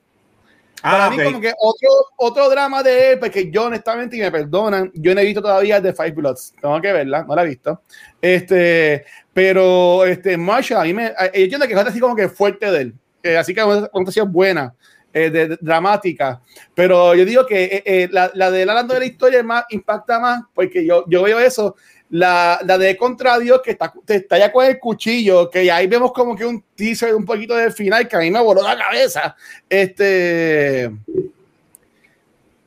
[0.82, 4.30] Para Ah, mí, como que otro, otro drama de él, porque yo honestamente, y me
[4.30, 6.54] perdonan, yo no he visto todavía The Five Bloods.
[6.60, 7.82] Tengo que verla, no la he visto.
[8.20, 11.06] Este, pero este, Marshall, a mí me.
[11.06, 12.94] Yo entiendo que es así como que fuerte de él.
[13.22, 14.74] Eh, así que una conversación buena,
[15.12, 16.40] eh, de, de- dramática.
[16.74, 19.64] Pero yo digo que eh, eh, la, la de él hablando de la historia más,
[19.70, 21.74] impacta más, porque yo, yo veo eso.
[22.10, 25.88] La, la de contra Dios que está, te está ya con el cuchillo, que ahí
[25.88, 28.78] vemos como que un teaser un poquito del final que a mí me voló la
[28.78, 29.34] cabeza.
[29.68, 30.90] Este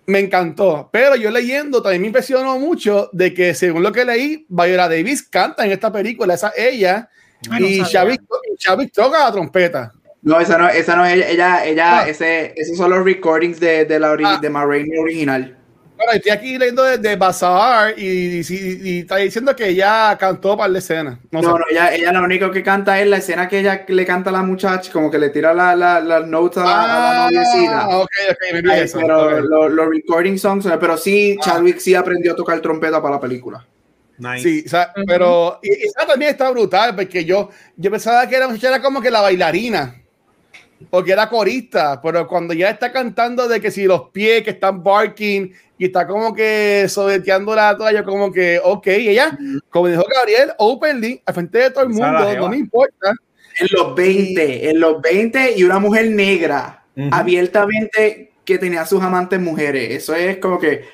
[0.05, 4.45] me encantó, pero yo leyendo también me impresionó mucho de que según lo que leí,
[4.49, 7.09] Viola Davis canta en esta película, esa ella
[7.49, 9.93] Ah, no y Chadwick toca la trompeta.
[10.23, 12.09] No, esa no, esa no es ella, ella, ella Ah.
[12.09, 14.39] ese, esos son los recordings de, de la ori- Ah.
[14.41, 15.55] de Ma Rainey original.
[15.99, 20.15] Bueno, estoy aquí leyendo de, de Bazaar y, y- y- y está diciendo que ella
[20.17, 21.19] cantó para la escena.
[21.29, 21.59] No, No, sé.
[21.59, 24.33] no, ella, ella lo único que canta es la escena que ella le canta a
[24.33, 27.29] la muchacha, como que le tira la, la, las notes a la, a la Ah,
[27.29, 27.87] noviecita.
[27.97, 28.97] ok, ok, Ay, eso.
[29.01, 29.43] pero ok.
[29.43, 31.43] lo- los recording songs, pero sí, Ah.
[31.43, 33.67] Chadwick sí aprendió a tocar trompeta para la película.
[34.19, 34.43] Nice.
[34.43, 38.37] Sí, o sea, pero y, y esa también está brutal, porque yo, yo pensaba que
[38.37, 39.95] era, era como que la bailarina,
[40.89, 44.83] porque era corista, pero cuando ya está cantando de que si los pies que están
[44.83, 49.37] barking y está como que sobeteando la toalla, como que, ok, ella,
[49.69, 53.13] como dijo Gabriel, openly, al frente de todo el mundo, no me importa.
[53.59, 59.39] En los 20, en los 20 y una mujer negra, abiertamente que tenía sus amantes
[59.39, 59.91] mujeres.
[59.91, 60.85] Eso es como que.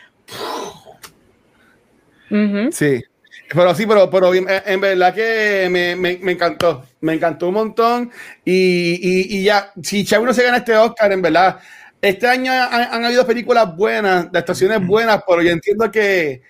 [2.71, 3.03] Sí.
[3.49, 6.83] Pero sí, pero, pero en, en verdad que me, me, me encantó.
[7.06, 8.12] Me encantó un montón.
[8.43, 11.60] Y, y, y ya, si Chavo no se gana este Oscar, en verdad,
[12.01, 16.41] este año han, han habido películas buenas, de actuaciones buenas, pero yo entiendo que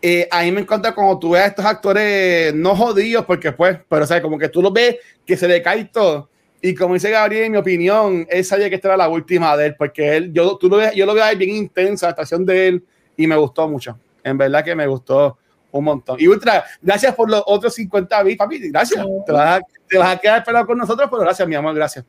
[0.00, 3.78] eh, a mí me encanta cuando tú ves a estos actores no jodidos, porque pues,
[3.88, 6.30] pero o sea, como que tú los ves que se le cae todo.
[6.62, 9.66] Y como dice Gabriel, en mi opinión, él sabía que esta era la última de
[9.66, 12.46] él, porque él, yo, tú lo ves, yo lo veo ahí bien intensa, la actuación
[12.46, 12.84] de él,
[13.16, 13.98] y me gustó mucho.
[14.22, 15.38] En verdad que me gustó
[15.72, 16.16] un montón.
[16.20, 18.70] Y Ultra, gracias por los otros 50 bits, papi.
[18.70, 19.04] Gracias.
[19.26, 22.04] Te vas, a, te vas a quedar esperando con nosotros, pero gracias, mi amor, gracias.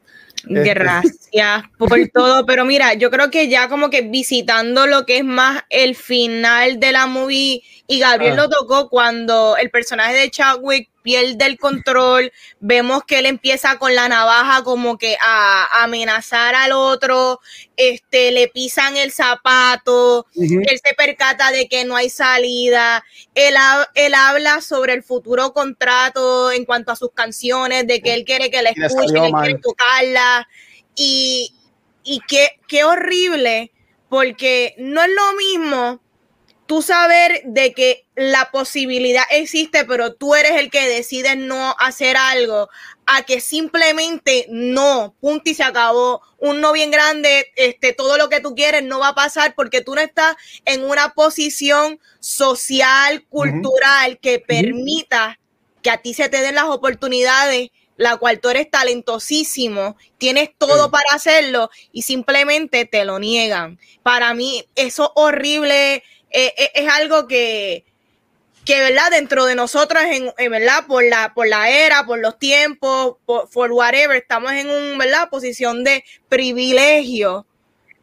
[0.47, 5.18] Este- Gracias por todo, pero mira, yo creo que ya como que visitando lo que
[5.18, 8.43] es más el final de la movie y Gabriel Ah.
[8.43, 13.95] lo tocó cuando el personaje de Chadwick pierde el control, vemos que él empieza con
[13.95, 17.39] la navaja como que a, amenazar al otro,
[17.78, 20.26] este le pisan el zapato,
[20.68, 23.04] él se percata de que no hay salida,
[23.36, 28.14] él, ha- él habla sobre el futuro contrato en cuanto a sus canciones, de que
[28.14, 30.47] él quiere que la escuchen, él quiere tocarla,
[30.95, 31.54] y,
[32.04, 33.72] y qué, qué horrible,
[34.10, 36.02] porque no es lo mismo
[36.72, 42.15] tú saber de que la posibilidad existe, pero tú eres el que decides no hacer
[42.15, 42.69] algo,
[43.05, 48.30] a que simplemente no, punto y se acabó, un no bien grande, este, todo lo
[48.30, 53.26] que tú quieres no va a pasar porque tú no estás en una posición social,
[53.28, 55.39] cultural que permita
[55.82, 60.86] que a ti se te den las oportunidades, la cual tú eres talentosísimo, tienes todo
[60.86, 60.91] Sí.
[60.91, 63.78] para hacerlo y simplemente te lo niegan.
[64.03, 66.01] Para mí eso horrible
[66.32, 67.86] eh, eh, es algo que,
[68.66, 72.38] que verdad dentro de nosotros en, en, verdad por la por la era por los
[72.40, 77.46] tiempos por, for whatever estamos en un verdad posición de privilegio.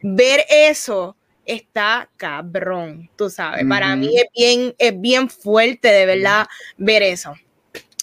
[0.01, 1.15] Ver eso
[1.45, 3.65] está cabrón tú sabes.
[3.67, 7.35] Para mí es bien es bien fuerte de verdad ver eso.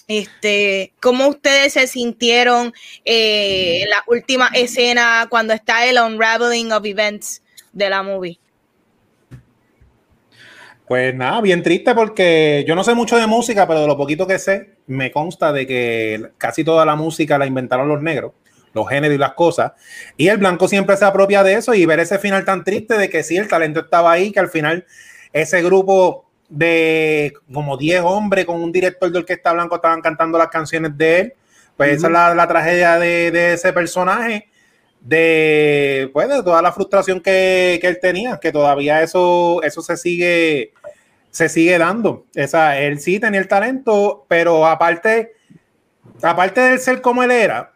[0.07, 2.73] Este, ¿cómo ustedes se sintieron
[3.03, 7.41] eh, en la última escena cuando está el unraveling of events
[7.73, 8.39] de la movie?
[10.87, 14.25] Pues nada, bien triste porque yo no sé mucho de música, pero de lo poquito
[14.25, 18.31] que sé, me consta de que casi toda la música la inventaron los negros,
[18.73, 19.73] los géneros y las cosas.
[20.15, 23.09] Y el blanco siempre se apropia de eso y ver ese final tan triste de
[23.09, 24.85] que sí, el talento estaba ahí, que al final
[25.33, 30.47] ese grupo de como 10 hombres con un director de orquesta blanco estaban cantando las
[30.47, 31.33] canciones de él.
[31.75, 34.47] Pues esa es la, la tragedia de, de ese personaje
[35.01, 39.97] de, pues, de toda la frustración que, que él tenía, que todavía eso, eso se
[39.97, 40.73] sigue,
[41.31, 42.25] se sigue dando.
[42.35, 45.33] Esa, él sí tenía el talento, pero aparte,
[46.21, 47.73] aparte de ser como él era,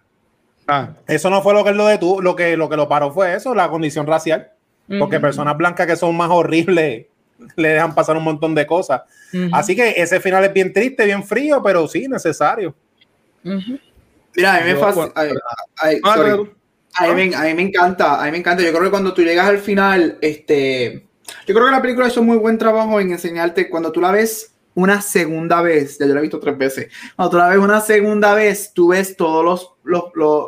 [0.68, 3.36] Ah, eso no fue lo que lo detuvo, lo que lo que lo paró fue
[3.36, 4.52] eso, la condición racial.
[5.00, 7.06] Porque personas blancas que son más horribles
[7.56, 9.02] le dejan pasar un montón de cosas.
[9.54, 12.76] Así que ese final es bien triste, bien frío, pero sí necesario.
[13.44, 15.12] Mira, a mí me Yo, fascina.
[16.96, 18.64] A mí, me, a mí me encanta, a mí me encanta.
[18.64, 21.06] Yo creo que cuando tú llegas al final, este,
[21.48, 24.54] yo creo que la película hizo muy buen trabajo en enseñarte cuando tú la ves
[24.74, 27.82] una segunda vez, ya yo la he visto tres veces, cuando tú la ves una
[27.82, 30.48] segunda vez, tú ves todos los, los, los,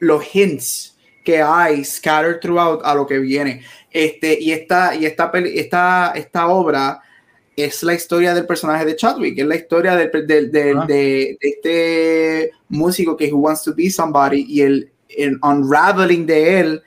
[0.00, 3.64] los hints que hay scattered throughout a lo que viene.
[3.90, 7.00] Este, y esta, y esta, peli- esta, esta obra
[7.54, 10.84] es la historia del personaje de Chadwick, es la historia del, del- del- Ah.
[10.86, 16.60] de, de este músico que who wants to be somebody y el, el unraveling de
[16.60, 16.82] él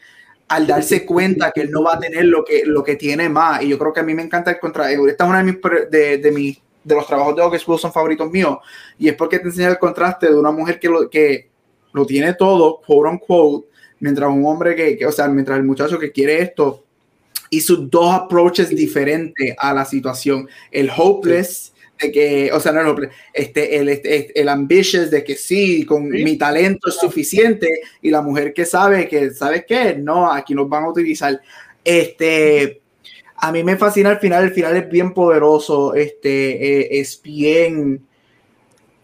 [0.47, 3.63] al darse cuenta que él no va a tener lo que, lo que tiene más.
[3.63, 4.91] Y yo creo que a mí me encanta el contra.
[4.91, 5.57] Esta es una de mis,
[5.89, 8.57] de, de, mis- de los trabajos de August Wilson favoritos míos.
[8.99, 11.49] Y es porque te enseña el contraste de una mujer que lo, que
[11.93, 13.67] lo tiene todo, quote unquote,
[13.99, 16.83] mientras un hombre que, que, o sea, mientras el muchacho que quiere esto
[17.49, 20.47] y sus dos approaches diferentes a la situación.
[20.71, 25.35] El hopeless, de que, o sea, no hopeless, este, el, este, el ambitious, de que
[25.35, 26.23] sí, con Sí.
[26.23, 27.67] mi talento es suficiente,
[28.01, 29.95] y la mujer que sabe que, ¿sabes qué?
[29.97, 31.39] No, aquí nos van a utilizar.
[31.83, 32.81] Este,
[33.37, 38.05] a mí me fascina el final, el final es bien poderoso, este, eh, es bien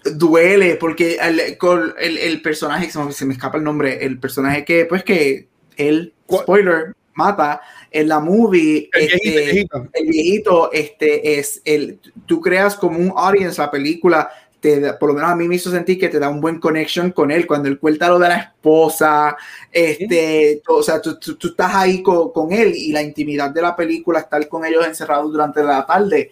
[0.04, 4.20] duele porque el, con el, el personaje se me, se me escapa el nombre el
[4.20, 7.62] personaje que pues que él spoiler mata
[7.92, 9.90] en la movie, El este, viejito, el viejito.
[9.94, 14.30] el viejito, este, es el, tú creas como un audience la película,
[14.62, 16.60] te da- por lo menos a mí me hizo sentir que te da un buen
[16.60, 19.36] connection con él, cuando él cuenta lo de la esposa,
[19.72, 23.50] este, tú- o sea, tú, tú- tú estás ahí co- con, él y la intimidad
[23.50, 26.32] de la película, estar con ellos encerrados durante la tarde.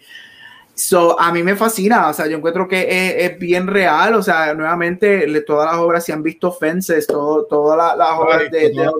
[0.74, 4.22] So, a mí me fascina, o sea, yo encuentro que es, es bien real, o
[4.22, 8.50] sea, nuevamente, le- todas las obras, si han visto Fences, todo, todas las, las obras
[8.50, 8.90] de, de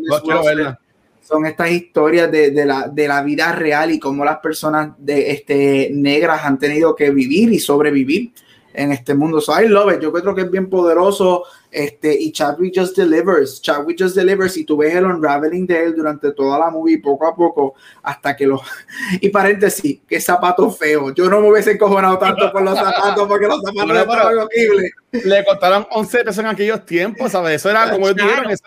[1.30, 5.30] son estas historias de, de la, de la vida real y cómo las personas de,
[5.30, 8.32] este, negras han tenido que vivir y sobrevivir
[8.80, 9.40] en este mundo.
[9.40, 10.00] So I love it.
[10.00, 11.44] Yo creo que es bien poderoso.
[11.70, 13.60] Este, y Chadwick just delivers.
[13.60, 14.56] Chadwick just delivers.
[14.56, 18.34] Y tú ves el unraveling de él durante toda la movie, poco a poco, hasta
[18.34, 18.60] que lo.
[19.20, 21.12] Y paréntesis, qué zapato feo.
[21.14, 24.92] Yo no me hubiese encojonado tanto por los zapatos porque los zapatos No, estaban horribles.
[25.12, 27.56] Le costaron 11 pesos en aquellos tiempos, ¿sabes?
[27.56, 28.64] Eso era como ellos dijeron, eso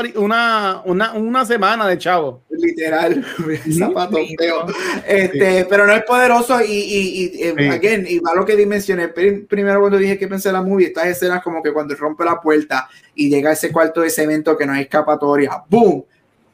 [0.00, 2.42] era una, una, una semana de chavo.
[2.58, 3.24] Literal
[3.78, 4.66] zapato feo.
[5.06, 7.66] Este pero no es poderoso y, y, y, eh, Sí.
[7.68, 10.88] again, y va lo que dimensioné Prim- primero cuando dije que pensé en la movie
[10.88, 14.56] estas escenas como que cuando rompe la puerta y llega a ese cuarto de cemento
[14.56, 16.04] que no hay escapatoria boom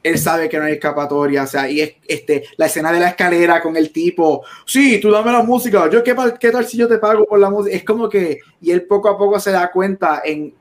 [0.03, 3.07] él sabe que no hay escapatoria, o sea, y es este, la escena de la
[3.09, 6.87] escalera con el tipo, sí, tú dame la música, yo qué, qué tal si yo
[6.87, 9.71] te pago por la música, es como que, y él poco a poco se da
[9.71, 10.53] cuenta en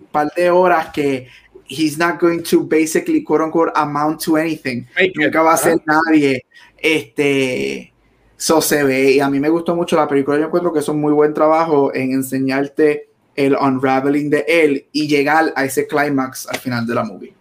[0.00, 1.28] un par de horas que
[1.70, 6.44] he's not going to basically, quote unquote, amount to anything nunca va a ser nadie.
[6.76, 7.92] Este,
[8.36, 9.12] eso se ve.
[9.12, 10.38] Y a mí me gustó mucho la película.
[10.38, 15.06] Yo encuentro que es un muy buen trabajo en enseñarte el unraveling de él y
[15.06, 17.34] llegar a ese climax al final de la movie.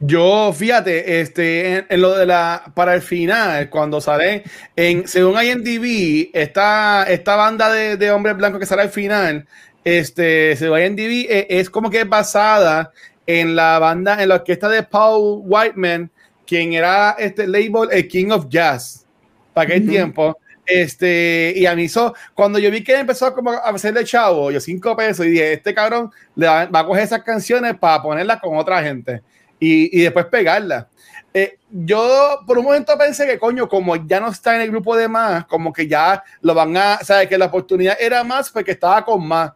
[0.00, 4.44] Yo, fíjate, este, en, en lo de la, para el final, cuando sale,
[4.76, 9.46] en, según IMDb, esta, esta banda de, de hombres blancos que sale al final,
[9.84, 12.92] este, según IMDb, eh, es como que es basada
[13.26, 16.10] en la banda, en la orquesta de Paul Whiteman,
[16.46, 19.06] quien era este label, el King of Jazz,
[19.52, 20.36] para aquel tiempo.
[20.66, 24.60] Este, y a mí eso, cuando yo vi que empezó como a hacerle chavo, yo
[24.60, 28.40] cinco pesos, y dije, este cabrón le va, va a coger esas canciones para ponerlas
[28.40, 29.22] con otra gente
[29.58, 30.88] y, y después pegarla.
[31.36, 34.96] Eh, yo por un momento pensé que, coño, como ya no está en el grupo
[34.96, 38.70] de más, como que ya lo van a, sabes que la oportunidad era más porque
[38.70, 39.52] estaba con más.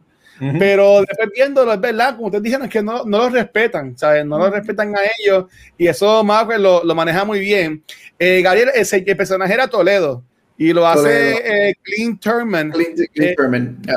[0.59, 4.25] Pero después viéndolo, es verdad, como ustedes dijeron, es que no, no lo respetan, ¿sabes?
[4.25, 7.83] No lo respetan a ellos y eso Marvel lo, lo maneja muy bien.
[8.19, 10.23] Eh, Gabriel, ese, el personaje era Toledo
[10.57, 11.37] y lo Toledo.
[11.37, 13.97] hace eh, Clint Turman, Clint, Clint Eh, Turman, yeah.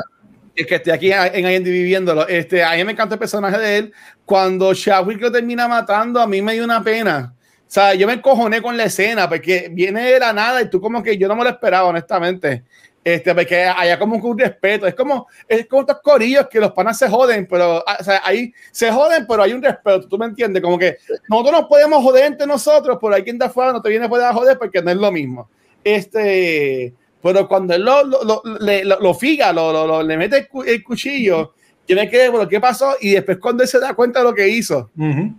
[0.56, 2.26] el que esté aquí en IMDb viéndolo.
[2.28, 3.92] Este, a mí me encanta el personaje de él.
[4.24, 7.34] Cuando Chadwick lo termina matando, a mí me dio una pena.
[7.36, 10.78] O sea, yo me encojoné con la escena porque viene de la nada y tú
[10.80, 12.64] como que yo no me lo esperaba, honestamente.
[13.04, 14.86] Este, porque haya como un respeto.
[14.86, 18.20] Es como, es como estos corillos que los panas se joden, pero ah, o sea,
[18.24, 20.06] ahí se joden, pero hay un respeto.
[20.08, 20.62] ¿Tú me entiendes?
[20.62, 20.98] Como que
[21.28, 24.32] nosotros nos podemos joder entre nosotros, pero hay quien de afuera no te viene a
[24.32, 25.48] joder porque no es lo mismo.
[25.82, 26.92] Este,
[27.22, 30.82] pero cuando él lo, lo, lo, le- lo- lo figa, le mete el, cu- el
[30.82, 31.54] cuchillo,
[31.86, 32.94] yo me quedé, bueno, ¿qué pasó?
[33.00, 35.34] Y después cuando él se da cuenta de lo que hizo, Ujú.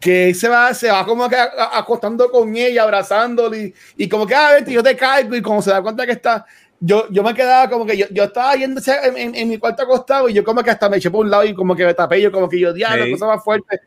[0.00, 4.34] Que se va, se va como que acostando con ella, abrazándole y, y como que,
[4.34, 6.44] ah, vete, yo te caigo y como se da cuenta que está,
[6.80, 9.82] yo, yo me quedaba como que yo, yo estaba yendo en, en- en mi cuarto
[9.84, 11.94] acostado y yo como que hasta me eché por un lado y como que me
[11.94, 13.12] tapé, yo como que yo, diablo, Sí.
[13.12, 13.80] cosa más fuerte.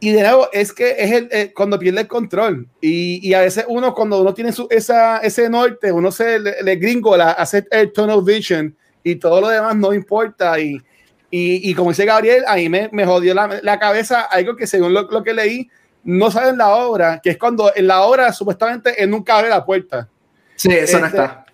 [0.00, 2.66] Y de nuevo, es que es el, eh, cuando pierde el control.
[2.80, 6.60] Y, y a veces uno, cuando uno tiene su, esa, ese norte, uno se le,
[6.62, 10.58] le gringo, la, hace el tunnel vision y todo lo demás no importa.
[10.58, 10.76] Y,
[11.32, 14.66] y, y como dice Gabriel, a mí me, me jodió la, la cabeza algo que
[14.68, 15.68] según lo, lo que leí,
[16.04, 19.48] no sale en la obra, que es cuando en la obra supuestamente él nunca abre
[19.48, 20.08] la puerta.
[20.56, 21.44] Sí, eso no Este, está.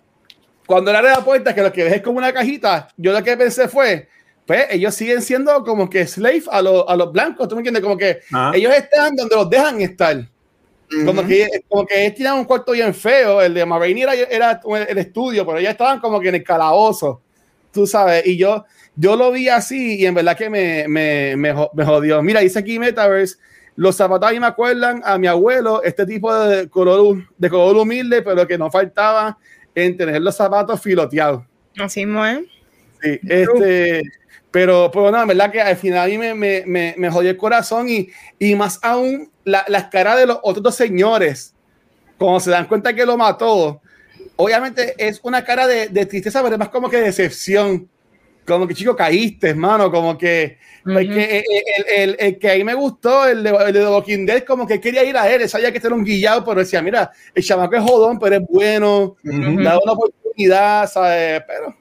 [0.67, 3.23] Cuando él abre la puerta, que lo que ves es como una cajita, yo lo
[3.23, 4.09] que pensé fue,
[4.47, 7.83] pues ellos siguen siendo como que slave a, los a los blancos, ¿tú me entiendes?
[7.83, 8.51] Como que Ah.
[8.55, 10.17] ellos están donde los dejan estar.
[11.05, 11.29] Como Ujú.
[11.29, 14.99] que, como que ellos tenían un cuarto bien feo, el de Marini era, era el
[14.99, 17.21] estudio, pero ellos estaban como que en el calabozo,
[17.71, 18.65] tú sabes, y yo,
[18.99, 22.21] yo lo vi así y en verdad que me, me, me, jo- me jodió.
[22.23, 23.37] Mira, dice aquí Metaverse,
[23.77, 28.45] los zapatos me acuerdan a mi abuelo, este tipo de color, de color humilde, pero
[28.47, 29.39] que no faltaba
[29.73, 31.45] en tener los zapatos filoteados.
[31.79, 32.45] Así ¿eh?
[33.01, 34.03] Sí, este,
[34.51, 37.31] pero, pero no, en verdad que al final a mí me, me, me, me jodió
[37.31, 38.09] el corazón y,
[38.41, 41.55] y más aún la- las caras de los otros dos señores,
[42.19, 43.81] cuando se dan cuenta que lo mató,
[44.35, 47.89] obviamente es una cara de, de tristeza, pero es más como que decepción.
[48.49, 50.95] Como que chico caíste, hermano, como que, Ujú.
[50.95, 51.45] porque el,
[51.77, 54.67] el- el- el que ahí me gustó, el de, el de The Walking Dead, como
[54.67, 57.45] que quería ir a él, sabía que este era un guillado, pero decía, mira, el
[57.45, 59.63] chamaco es jodón, pero es bueno, Ujú.
[59.63, 61.43] da una oportunidad, ¿sabes?
[61.47, 61.77] Pero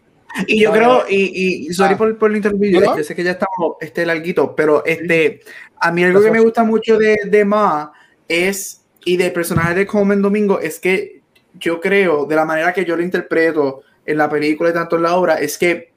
[0.45, 1.97] Y yo creo, y, y sorry ah.
[1.97, 2.97] por, por el interrumpir, ¿No?
[2.97, 5.39] yo sé que ya estamos este larguito, pero este,
[5.79, 7.91] a mí algo que me gusta mucho de, de Ma
[8.27, 11.21] es, y del personaje de Coleman Domingo, es que
[11.57, 15.03] yo creo, de la manera que yo lo interpreto en la película y tanto en
[15.03, 15.91] la obra, es que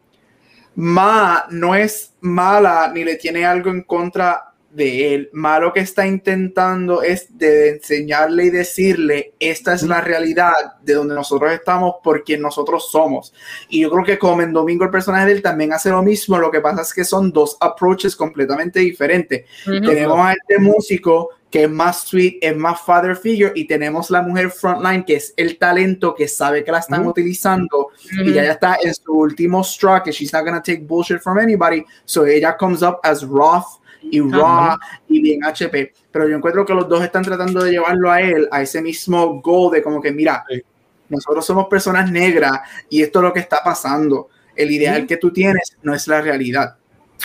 [0.76, 5.30] Ma no es mala ni le tiene algo en contra de él.
[5.32, 10.52] Malo que está intentando es de enseñarle y decirle, esta es la realidad
[10.82, 13.34] de donde nosotros estamos porque nosotros somos.
[13.68, 16.38] Y yo creo que como en Domingo el personaje de él también hace lo mismo,
[16.38, 19.44] lo que pasa es que son dos approaches completamente diferentes.
[19.64, 24.22] Tenemos a este músico que es más sweet, es más father figure, y tenemos la
[24.22, 27.88] mujer frontline, que es el talento que sabe que la están utilizando,
[28.24, 31.84] y ya, está en su último struck, que she's not gonna take bullshit from anybody,
[32.04, 34.78] so ella comes up as rough, y Raw
[35.08, 35.92] y bien HP.
[36.10, 39.40] Pero yo encuentro que los dos están tratando de llevarlo a él a ese mismo
[39.40, 40.44] goal de como que, mira,
[41.08, 44.28] nosotros somos personas negras y esto es lo que está pasando.
[44.54, 46.76] El ideal que tú tienes no es la realidad.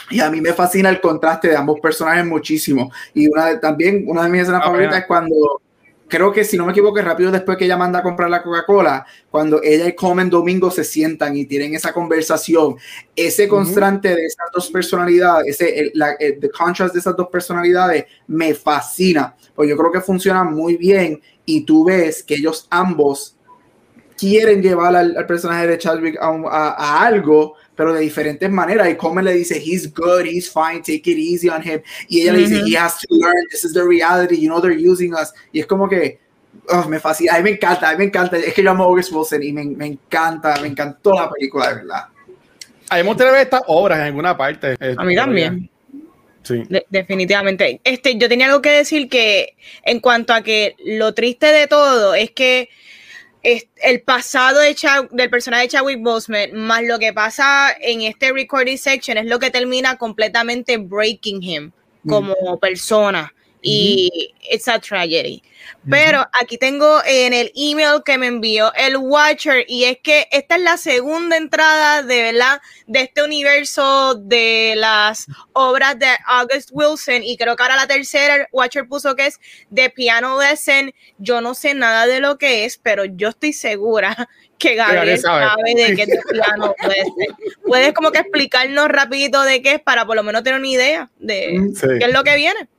[0.10, 2.92] Y a mí me fascina el contraste de ambos personajes muchísimo.
[3.14, 5.62] Y una también, una de mis escenas ah, favoritas es cuando
[6.08, 9.06] creo que si no me equivoco, rápido después que ella manda a comprar la Coca-Cola,
[9.30, 12.76] cuando ella y Comen Domingo se sientan y tienen esa conversación,
[13.16, 16.16] ese constante de esas dos personalidades, ese el, la,
[16.58, 21.22] contrast de esas dos personalidades me fascina, pues yo creo que funciona muy bien.
[21.46, 23.38] Y tú ves que ellos ambos
[24.18, 28.90] quieren llevar al, personaje de Chadwick a, a algo pero de diferentes maneras.
[28.90, 31.82] Y Coleman le dice, he's good, he's fine, take it easy on him.
[32.08, 34.74] Y ella le dice, he has to learn, this is the reality, you know, they're
[34.74, 35.34] using us.
[35.52, 36.20] Y es como que,
[36.70, 38.38] oh, me fascina, a mí me encanta, a mí me encanta.
[38.38, 41.76] Es que yo amo August Wilson y me, me encanta, me encantó la película, de
[41.76, 42.06] verdad.
[42.90, 44.78] A mí me gustaría ver estas obras en alguna parte.
[44.98, 45.70] A mí también.
[46.44, 46.64] Sí.
[46.90, 47.82] definitivamente.
[47.84, 52.14] Este, yo tenía algo que decir que en cuanto a que lo triste de todo
[52.14, 52.70] es que
[53.46, 54.76] el pasado de
[55.12, 59.38] del personaje de Chadwick Boseman más lo que pasa en este recording section es lo
[59.38, 61.72] que termina completamente breaking him
[62.08, 63.35] como persona
[63.66, 65.42] y it's a tragedy.
[65.90, 70.56] Pero aquí tengo en el email que me envió el Watcher y es que esta
[70.56, 77.24] es la segunda entrada de verdad de este universo de las obras de August Wilson
[77.24, 79.40] y creo que ahora la tercera el Watcher puso que es
[79.74, 80.94] The Piano Lesson.
[81.18, 85.48] Yo no sé nada de lo que es, pero yo estoy segura que Gabriel sabe.
[85.76, 87.38] de qué es The Piano Lesson.
[87.66, 91.10] ¿Puedes como que explicarnos rapidito de qué es para por lo menos tener una idea
[91.18, 92.70] de qué es lo que viene?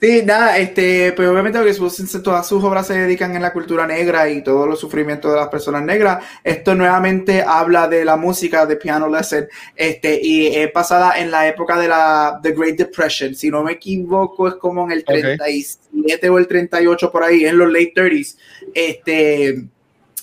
[0.00, 4.30] Sí, nada, este, pues obviamente que todas sus obras se dedican en la cultura negra
[4.30, 6.24] y todos los sufrimientos de las personas negras.
[6.44, 11.48] Esto nuevamente habla de la música de Piano Lesson, este, y es pasada en la
[11.48, 13.34] época de la The Great Depression.
[13.34, 17.58] Si no me equivoco, es como en el 37 o el 38 por ahí, en
[17.58, 18.36] los late 30s.
[18.72, 19.64] Este,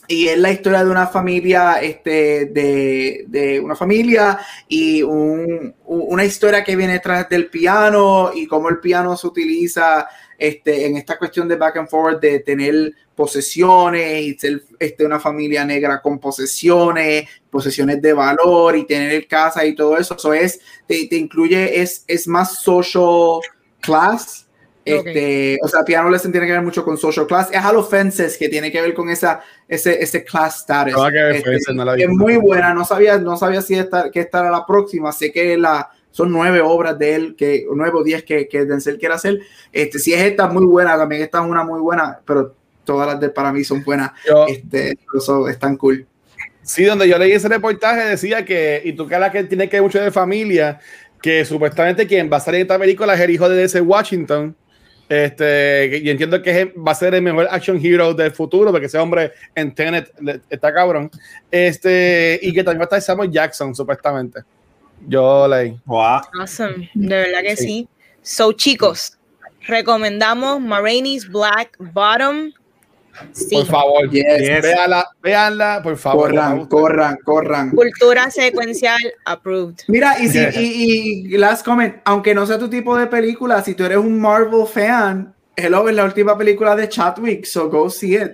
[0.08, 6.26] y es la historia de una familia, este, de, de una familia y un, una
[6.26, 11.18] historia que viene tras del piano y cómo el piano se utiliza este, en esta
[11.18, 16.20] cuestión de back and forth de tener posesiones y ser este, una familia negra con
[16.20, 20.16] posesiones, posesiones de valor y tener casa y todo eso.
[20.16, 23.40] Eso es, te, te incluye, es, es más social
[23.80, 24.45] class
[24.86, 27.50] este, O sea, piano lesson tiene que ver mucho con social class.
[27.52, 30.94] Es Halo Fences que tiene que ver con esa, ese, ese class status.
[31.34, 32.74] Este, es muy buena.
[32.74, 35.12] No sabía, no sabía si esta, que esta era la próxima.
[35.12, 39.00] Sé que la, son nueve obras de él, que, nueve o diez que, que Denzel
[39.00, 39.40] quiere hacer.
[39.72, 43.20] Este, si es esta muy buena, también esta es una muy buena, pero todas las
[43.20, 44.12] de para mí son buenas.
[44.48, 46.06] este, eso están cool.
[46.62, 49.78] Sí, donde yo leí ese reportaje decía que, y tú que la que tiene que
[49.78, 50.80] ver mucho de familia,
[51.22, 54.56] que supuestamente quien va a salir en esta película es el hijo de DC Washington
[55.08, 58.98] este, y entiendo que va a ser el mejor action hero del futuro, porque ese
[58.98, 60.12] hombre en Tenet
[60.50, 61.12] está cabrón.
[61.52, 64.42] Este, y que también va a estar Samuel Jackson, supuestamente.
[65.08, 65.78] Yo leí.
[65.86, 66.22] Wow.
[66.40, 66.90] Awesome.
[66.94, 67.88] De verdad que sí.
[68.22, 69.18] So, chicos,
[69.68, 72.52] recomendamos Maraine's Black Bottom
[73.52, 74.10] por favor,
[75.22, 76.30] véanla, por favor.
[76.32, 77.72] Corran, corran, corran.
[77.72, 79.76] Cultura secuencial approved.
[79.88, 83.74] Mira, y, si, y, y, last comment, aunque no sea tu tipo de película, si
[83.74, 88.16] tú eres un Marvel fan, Hello es la última película de Chadwick, so go see
[88.16, 88.32] it.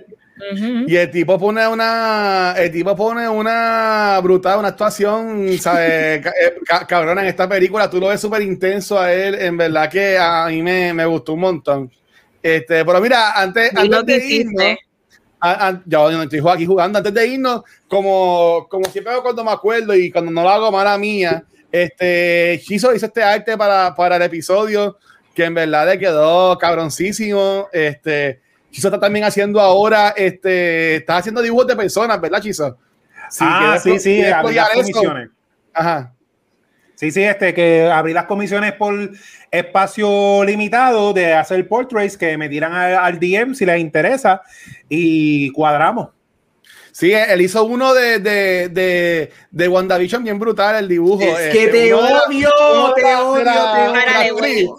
[0.88, 6.26] Y el tipo pone una, el tipo pone una brutal, una actuación, ¿sabes?
[6.42, 6.54] Eh,
[6.88, 10.46] cabrón, en esta película tú lo ves súper intenso a él, en verdad que a
[10.48, 11.92] mí me, me gustó un montón.
[12.42, 14.78] Este, pero mira, antes, antes de irnos,
[15.86, 19.94] ya no estoy aquí jugando, antes de irnos, como, como siempre hago cuando me acuerdo
[19.94, 24.22] y cuando no lo hago mala mía, este, Chizo hizo este arte para, para el
[24.22, 24.98] episodio
[25.34, 27.68] que en verdad le quedó cabroncísimo.
[27.72, 28.40] Este,
[28.70, 32.76] Chizo está también haciendo ahora, este, está haciendo dibujos de personas, ¿verdad, Chizo?
[33.30, 34.22] Sí, ah, sí, sí,
[35.72, 36.12] Ajá.
[37.02, 38.94] Sí, sí, este, que abrí las comisiones por
[39.50, 44.40] espacio limitado de hacer portraits, que me tiran al, al DM si les interesa
[44.88, 46.10] y cuadramos.
[46.92, 51.22] Sí, él hizo uno de, de, de, de WandaVision bien brutal, el dibujo.
[51.24, 51.96] Es este, que te de la-
[52.28, 52.50] odio,
[52.94, 53.72] te odio, la-
[54.22, 54.76] te odio.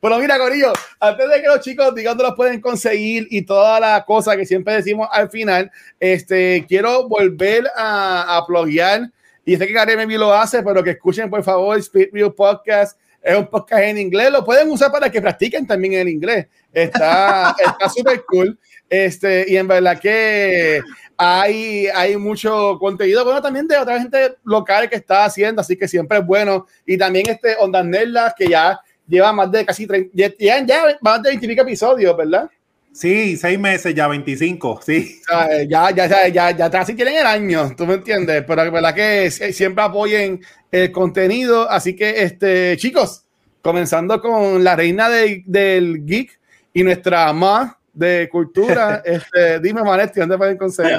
[0.00, 3.78] Pero mira, Corillo, antes de que los chicos digan dónde los pueden conseguir y toda
[3.78, 5.70] la cosa que siempre decimos al final,
[6.00, 9.10] este, quiero volver a, a pluguear,
[9.50, 12.96] y sé que Maybe lo hace, pero que escuchen por favor Speed Review Podcast.
[13.20, 16.46] Es un podcast en inglés, lo pueden usar para que practiquen también el inglés.
[16.72, 18.56] Está está súper cool.
[18.88, 20.80] Este, y en verdad que
[21.16, 25.88] hay, hay mucho contenido, bueno, también de otra gente local que está haciendo, así que
[25.88, 26.66] siempre es bueno.
[26.86, 30.98] Y también este Ondas Nerdas, que ya lleva más de casi 30, ya, ya, ya
[31.00, 32.48] más de 25 episodios, ¿verdad?
[32.92, 35.20] Sí, seis meses ya, 25, sí.
[35.68, 38.94] Ya, ya, ya, ya, ya casi quieren el año, tú me entiendes, pero es verdad
[38.94, 40.40] que sie- siempre apoyen
[40.72, 41.70] el contenido.
[41.70, 43.24] Así que, este, chicos,
[43.62, 46.38] comenzando con la reina de- del geek
[46.74, 50.98] y nuestra ma de cultura, este, dime, Manetti, ¿dónde pueden conseguir?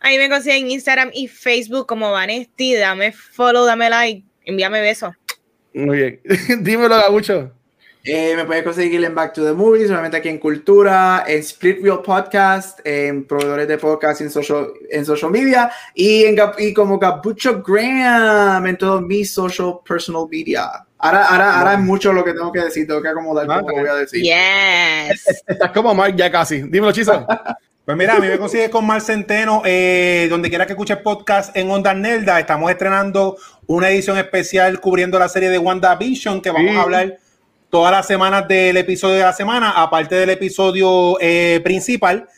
[0.00, 2.74] Ahí me consiguen en Instagram y Facebook como Vanesti.
[2.74, 5.12] Dame follow, dame like, envíame besos.
[5.74, 6.20] Muy bien,
[6.64, 7.52] dímelo, Gabucho.
[8.04, 11.82] Eh, me puedes conseguir en Back to the Movies, solamente aquí en Cultura, en Split
[11.82, 16.98] Wheel Podcast, en proveedores de podcast en social, en social media y, en, y como
[16.98, 20.70] Gabucho Graham en todos mis social personal media.
[21.00, 23.76] Ahora, ahora, ahora es mucho lo que tengo que decir, tengo que acomodar Ah, como
[23.78, 24.22] voy a decir.
[24.22, 25.42] Yes.
[25.46, 26.62] Estás como Mark ya casi.
[26.62, 27.26] Dímelo, Chizo.
[27.84, 31.56] Pues mira, a mí me consigues con Mar Centeno, eh, donde quiera que escuches podcast
[31.56, 32.38] en Onda Nelda.
[32.38, 36.76] Estamos estrenando una edición especial cubriendo la serie de WandaVision, que vamos Sí.
[36.76, 37.16] a hablar
[37.70, 42.28] todas las semanas del episodio de la semana, aparte del episodio eh, principal.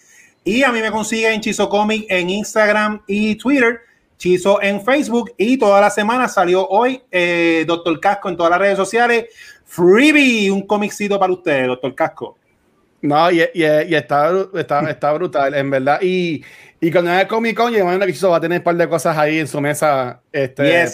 [0.44, 3.80] Y a mí me consiguen Chizo Comic en Instagram y Twitter,
[4.16, 5.32] Chizo en Facebook.
[5.36, 9.26] Y toda la semana salió hoy eh, Doctor Casco en todas las redes sociales.
[9.66, 12.36] Freebie, un comicito para ustedes, Doctor Casco.
[13.02, 16.00] No, y, y, y está, está, está brutal, en verdad.
[16.02, 16.44] Y,
[16.80, 18.88] y cuando vaya Comic Con, yo imagino que Chizo va a tener un par de
[18.88, 20.92] cosas ahí en su mesa este, Yes.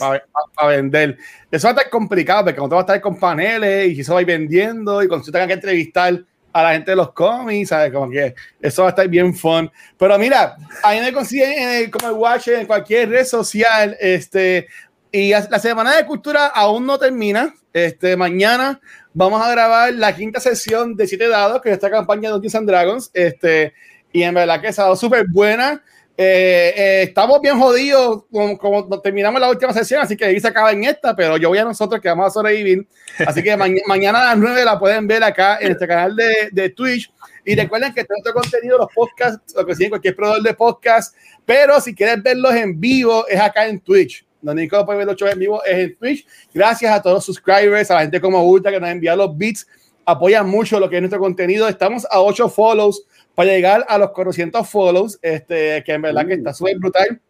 [0.54, 1.18] para vender.
[1.50, 4.20] Eso va a estar complicado, porque cuando va a estar con paneles y Chizo va
[4.20, 7.68] a ir vendiendo y cuando se tenga que entrevistar a la gente de los cómics,
[7.68, 7.92] ¿sabes?
[7.92, 9.70] Como que eso va a estar bien fun.
[9.98, 13.96] Pero mira, ahí me consiguen en el, como el Watch en cualquier red social.
[14.00, 14.66] Este,
[15.12, 17.52] y la semana de cultura aún no termina.
[17.72, 18.80] Este, mañana
[19.16, 22.54] vamos a grabar la quinta sesión de Siete Dados, que es esta campaña de Dungeons
[22.54, 23.10] and Dragons.
[23.14, 23.72] Este,
[24.12, 25.82] y en verdad que ha estado súper buena.
[26.18, 30.48] Eh, eh, estamos bien jodidos como, como terminamos la última sesión, así que ahí se
[30.48, 32.86] acaba en esta, pero yo voy a nosotros que vamos a sobrevivir.
[33.26, 36.48] Así que maña- mañana a las 9 la pueden ver acá en este canal de,
[36.52, 37.10] de Twitch.
[37.44, 41.14] Y recuerden que todo este contenido, los podcasts, lo que siguen cualquier proveedor de podcast,
[41.46, 44.25] pero si quieres verlos en vivo, es acá en Twitch.
[44.46, 46.24] Donde Nico puede ver los shows en vivo es en Twitch.
[46.54, 49.66] Gracias a todos los subscribers, a la gente como Ulta que nos envía los beats,
[50.04, 51.66] apoyan mucho lo que es nuestro contenido.
[51.66, 53.02] Estamos a 8 follows
[53.34, 57.20] para llegar a los 400 follows, este, que en verdad que está súper brutal.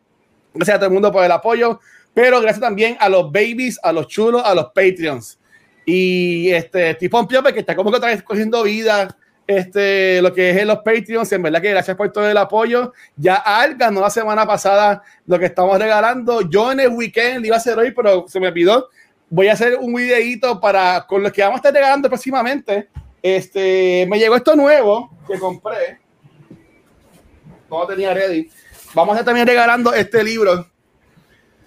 [0.52, 1.80] Gracias a todo el mundo por el apoyo,
[2.12, 5.38] pero gracias también a los babies, a los chulos, a los Patreons.
[5.86, 9.16] Y este, estoy pompeado porque está como que otra vez cogiendo vida
[9.46, 11.30] este, lo que es los Patreons.
[11.32, 12.92] En verdad que gracias por todo el apoyo.
[13.16, 16.42] Ya Al ganó la semana pasada lo que estamos regalando.
[16.42, 18.88] Yo en el weekend lo iba a hacer hoy, pero se me olvidó.
[19.28, 22.88] Voy a hacer un videito para con los que vamos a estar regalando próximamente.
[23.22, 25.98] Este, me llegó esto nuevo que compré.
[27.68, 28.48] No lo tenía ready.
[28.94, 30.66] Vamos a estar también regalando este libro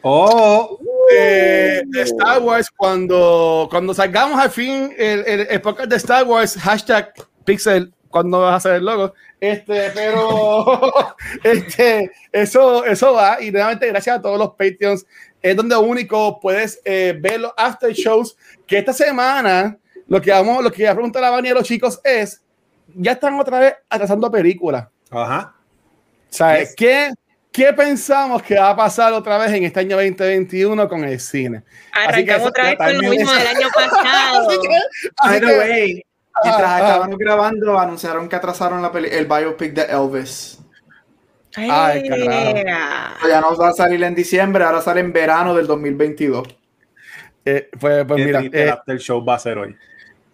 [0.02, 5.96] Oh, de, de Star Wars cuando, cuando salgamos al fin el, el, el podcast de
[5.98, 7.12] Star Wars, hashtag
[7.50, 9.14] Pixel, cuando vas a hacer el logo.
[9.40, 10.92] Este, pero
[11.44, 13.42] este, eso, eso va.
[13.42, 15.06] Y nuevamente, gracias a todos los Patreons,
[15.42, 18.36] es donde único puedes eh, ver los after shows.
[18.68, 19.78] Que esta semana,
[20.08, 22.42] lo que vamos, lo que voy a preguntar a Vani a los chicos es:
[22.96, 24.88] ya están otra vez atrasando películas.
[25.10, 25.56] ajá.
[26.32, 26.76] ¿Sabes Yes.
[26.76, 27.14] qué?
[27.52, 31.64] ¿Qué pensamos que va a pasar otra vez en este año 2021 con el cine?
[31.92, 34.48] Así que Arrancamos eso otra vez con lo mismo del año pasado.
[34.50, 34.68] Así que,
[35.18, 36.04] así By the que- way,
[36.44, 40.60] mientras Ah, estábamos grabando, anunciaron que atrasaron la peli- el biopic de Elvis.
[41.56, 43.28] Ay, carajo.
[43.28, 46.48] Ya no va a salir en diciembre, ahora sale en verano del 2022.
[47.46, 49.76] eh, pues, pues mira, triste eh, el after show va a ser hoy.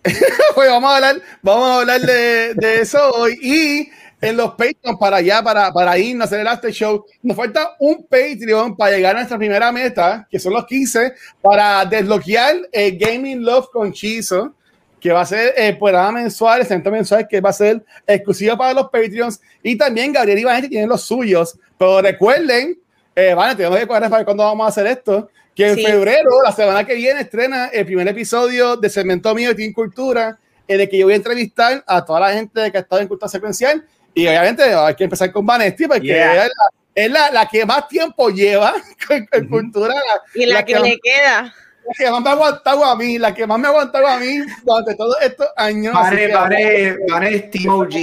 [0.56, 3.38] pues vamos a hablar, vamos a hablar de, de eso hoy.
[3.42, 3.90] Y
[4.22, 7.76] en los Patreons, para allá, para, para irnos a hacer el after show, nos falta
[7.80, 12.98] un Patreon para llegar a nuestra primera meta, que son los 15, para desbloquear el
[12.98, 14.54] Gaming Love con Chizo,
[15.00, 18.58] que va a ser el programa mensual, el centro mensual, que va a ser exclusivo
[18.58, 19.40] para los Patreons.
[19.62, 21.58] Y también Gabriel y Vanessa tienen los suyos.
[21.78, 22.80] Pero recuerden
[23.18, 25.30] Eh, vale, tenemos que cuadrar para ver cuándo vamos a hacer esto.
[25.56, 25.86] Que en Sí.
[25.86, 30.38] febrero, la semana que viene, estrena el primer episodio de Segmento Mío de Team Cultura,
[30.68, 33.08] en el que yo voy a entrevistar a toda la gente que ha estado en
[33.08, 33.86] Cultura Secuencial.
[34.14, 36.44] Y obviamente hay que empezar con Vanesti, porque Yeah.
[36.46, 38.74] es, la, es la, la que más tiempo lleva
[39.08, 39.94] con, con Cultura.
[39.94, 40.02] La,
[40.42, 41.54] Y la, que, más- le queda.
[41.88, 44.20] La que más me ha aguantado a mí, la que más me ha aguantado a
[44.20, 45.96] mí durante todos estos años.
[46.12, 47.96] es Team OG.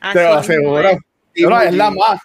[0.00, 0.88] Así Te lo aseguro.
[0.88, 0.98] es.
[1.34, 2.20] Pero es la más.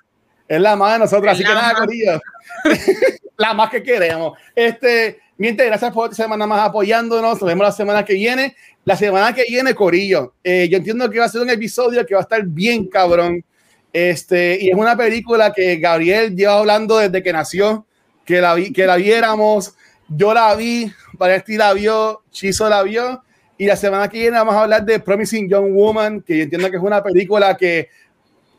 [0.48, 1.34] Es la más de nosotros.
[1.34, 1.74] Así que nada.
[1.76, 2.22] Corillo.
[3.38, 4.38] la más que queremos.
[4.56, 7.42] Este, mi gente, gracias por esta semana más apoyándonos.
[7.42, 8.56] Nos vemos la semana que viene.
[8.86, 10.36] La semana que viene, Corillo.
[10.44, 13.44] eh, yo entiendo que va a ser un episodio que va a estar bien cabrón.
[13.92, 17.86] Este, y es una película que Gabriel lleva hablando desde que nació,
[18.26, 19.76] que la, vi, que la viéramos.
[20.08, 23.24] Yo la vi, Vanesti la vio, Chizo la vio.
[23.58, 26.70] Y la semana que viene vamos a hablar de Promising Young Woman, que yo entiendo
[26.70, 27.90] que es una película que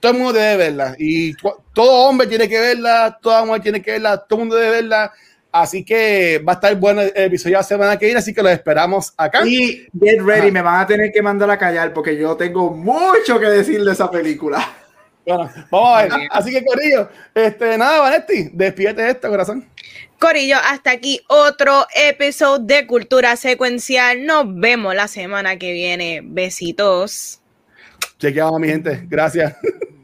[0.00, 0.94] todo el mundo debe verla.
[0.98, 1.34] Y
[1.74, 5.12] todo hombre tiene que verla, toda mujer tiene que verla, todo el mundo debe verla.
[5.52, 8.48] Así que va a estar bueno el episodio la semana que viene, así que lo
[8.48, 9.46] esperamos acá.
[9.46, 10.50] Y get ready, Ajá.
[10.50, 13.92] me van a tener que mandar a callar porque yo tengo mucho que decir de
[13.92, 14.66] esa película.
[15.24, 16.12] Bueno, vamos a ver.
[16.30, 19.66] Así que, Corillo, este, nada, Vanetti, despídete de esto, corazón.
[20.18, 24.24] Corillo, hasta aquí otro episodio de Cultura Secuencial.
[24.24, 26.20] Nos vemos la semana que viene.
[26.24, 27.40] Besitos.
[28.18, 29.04] Chequeamos, mi gente.
[29.08, 29.54] Gracias.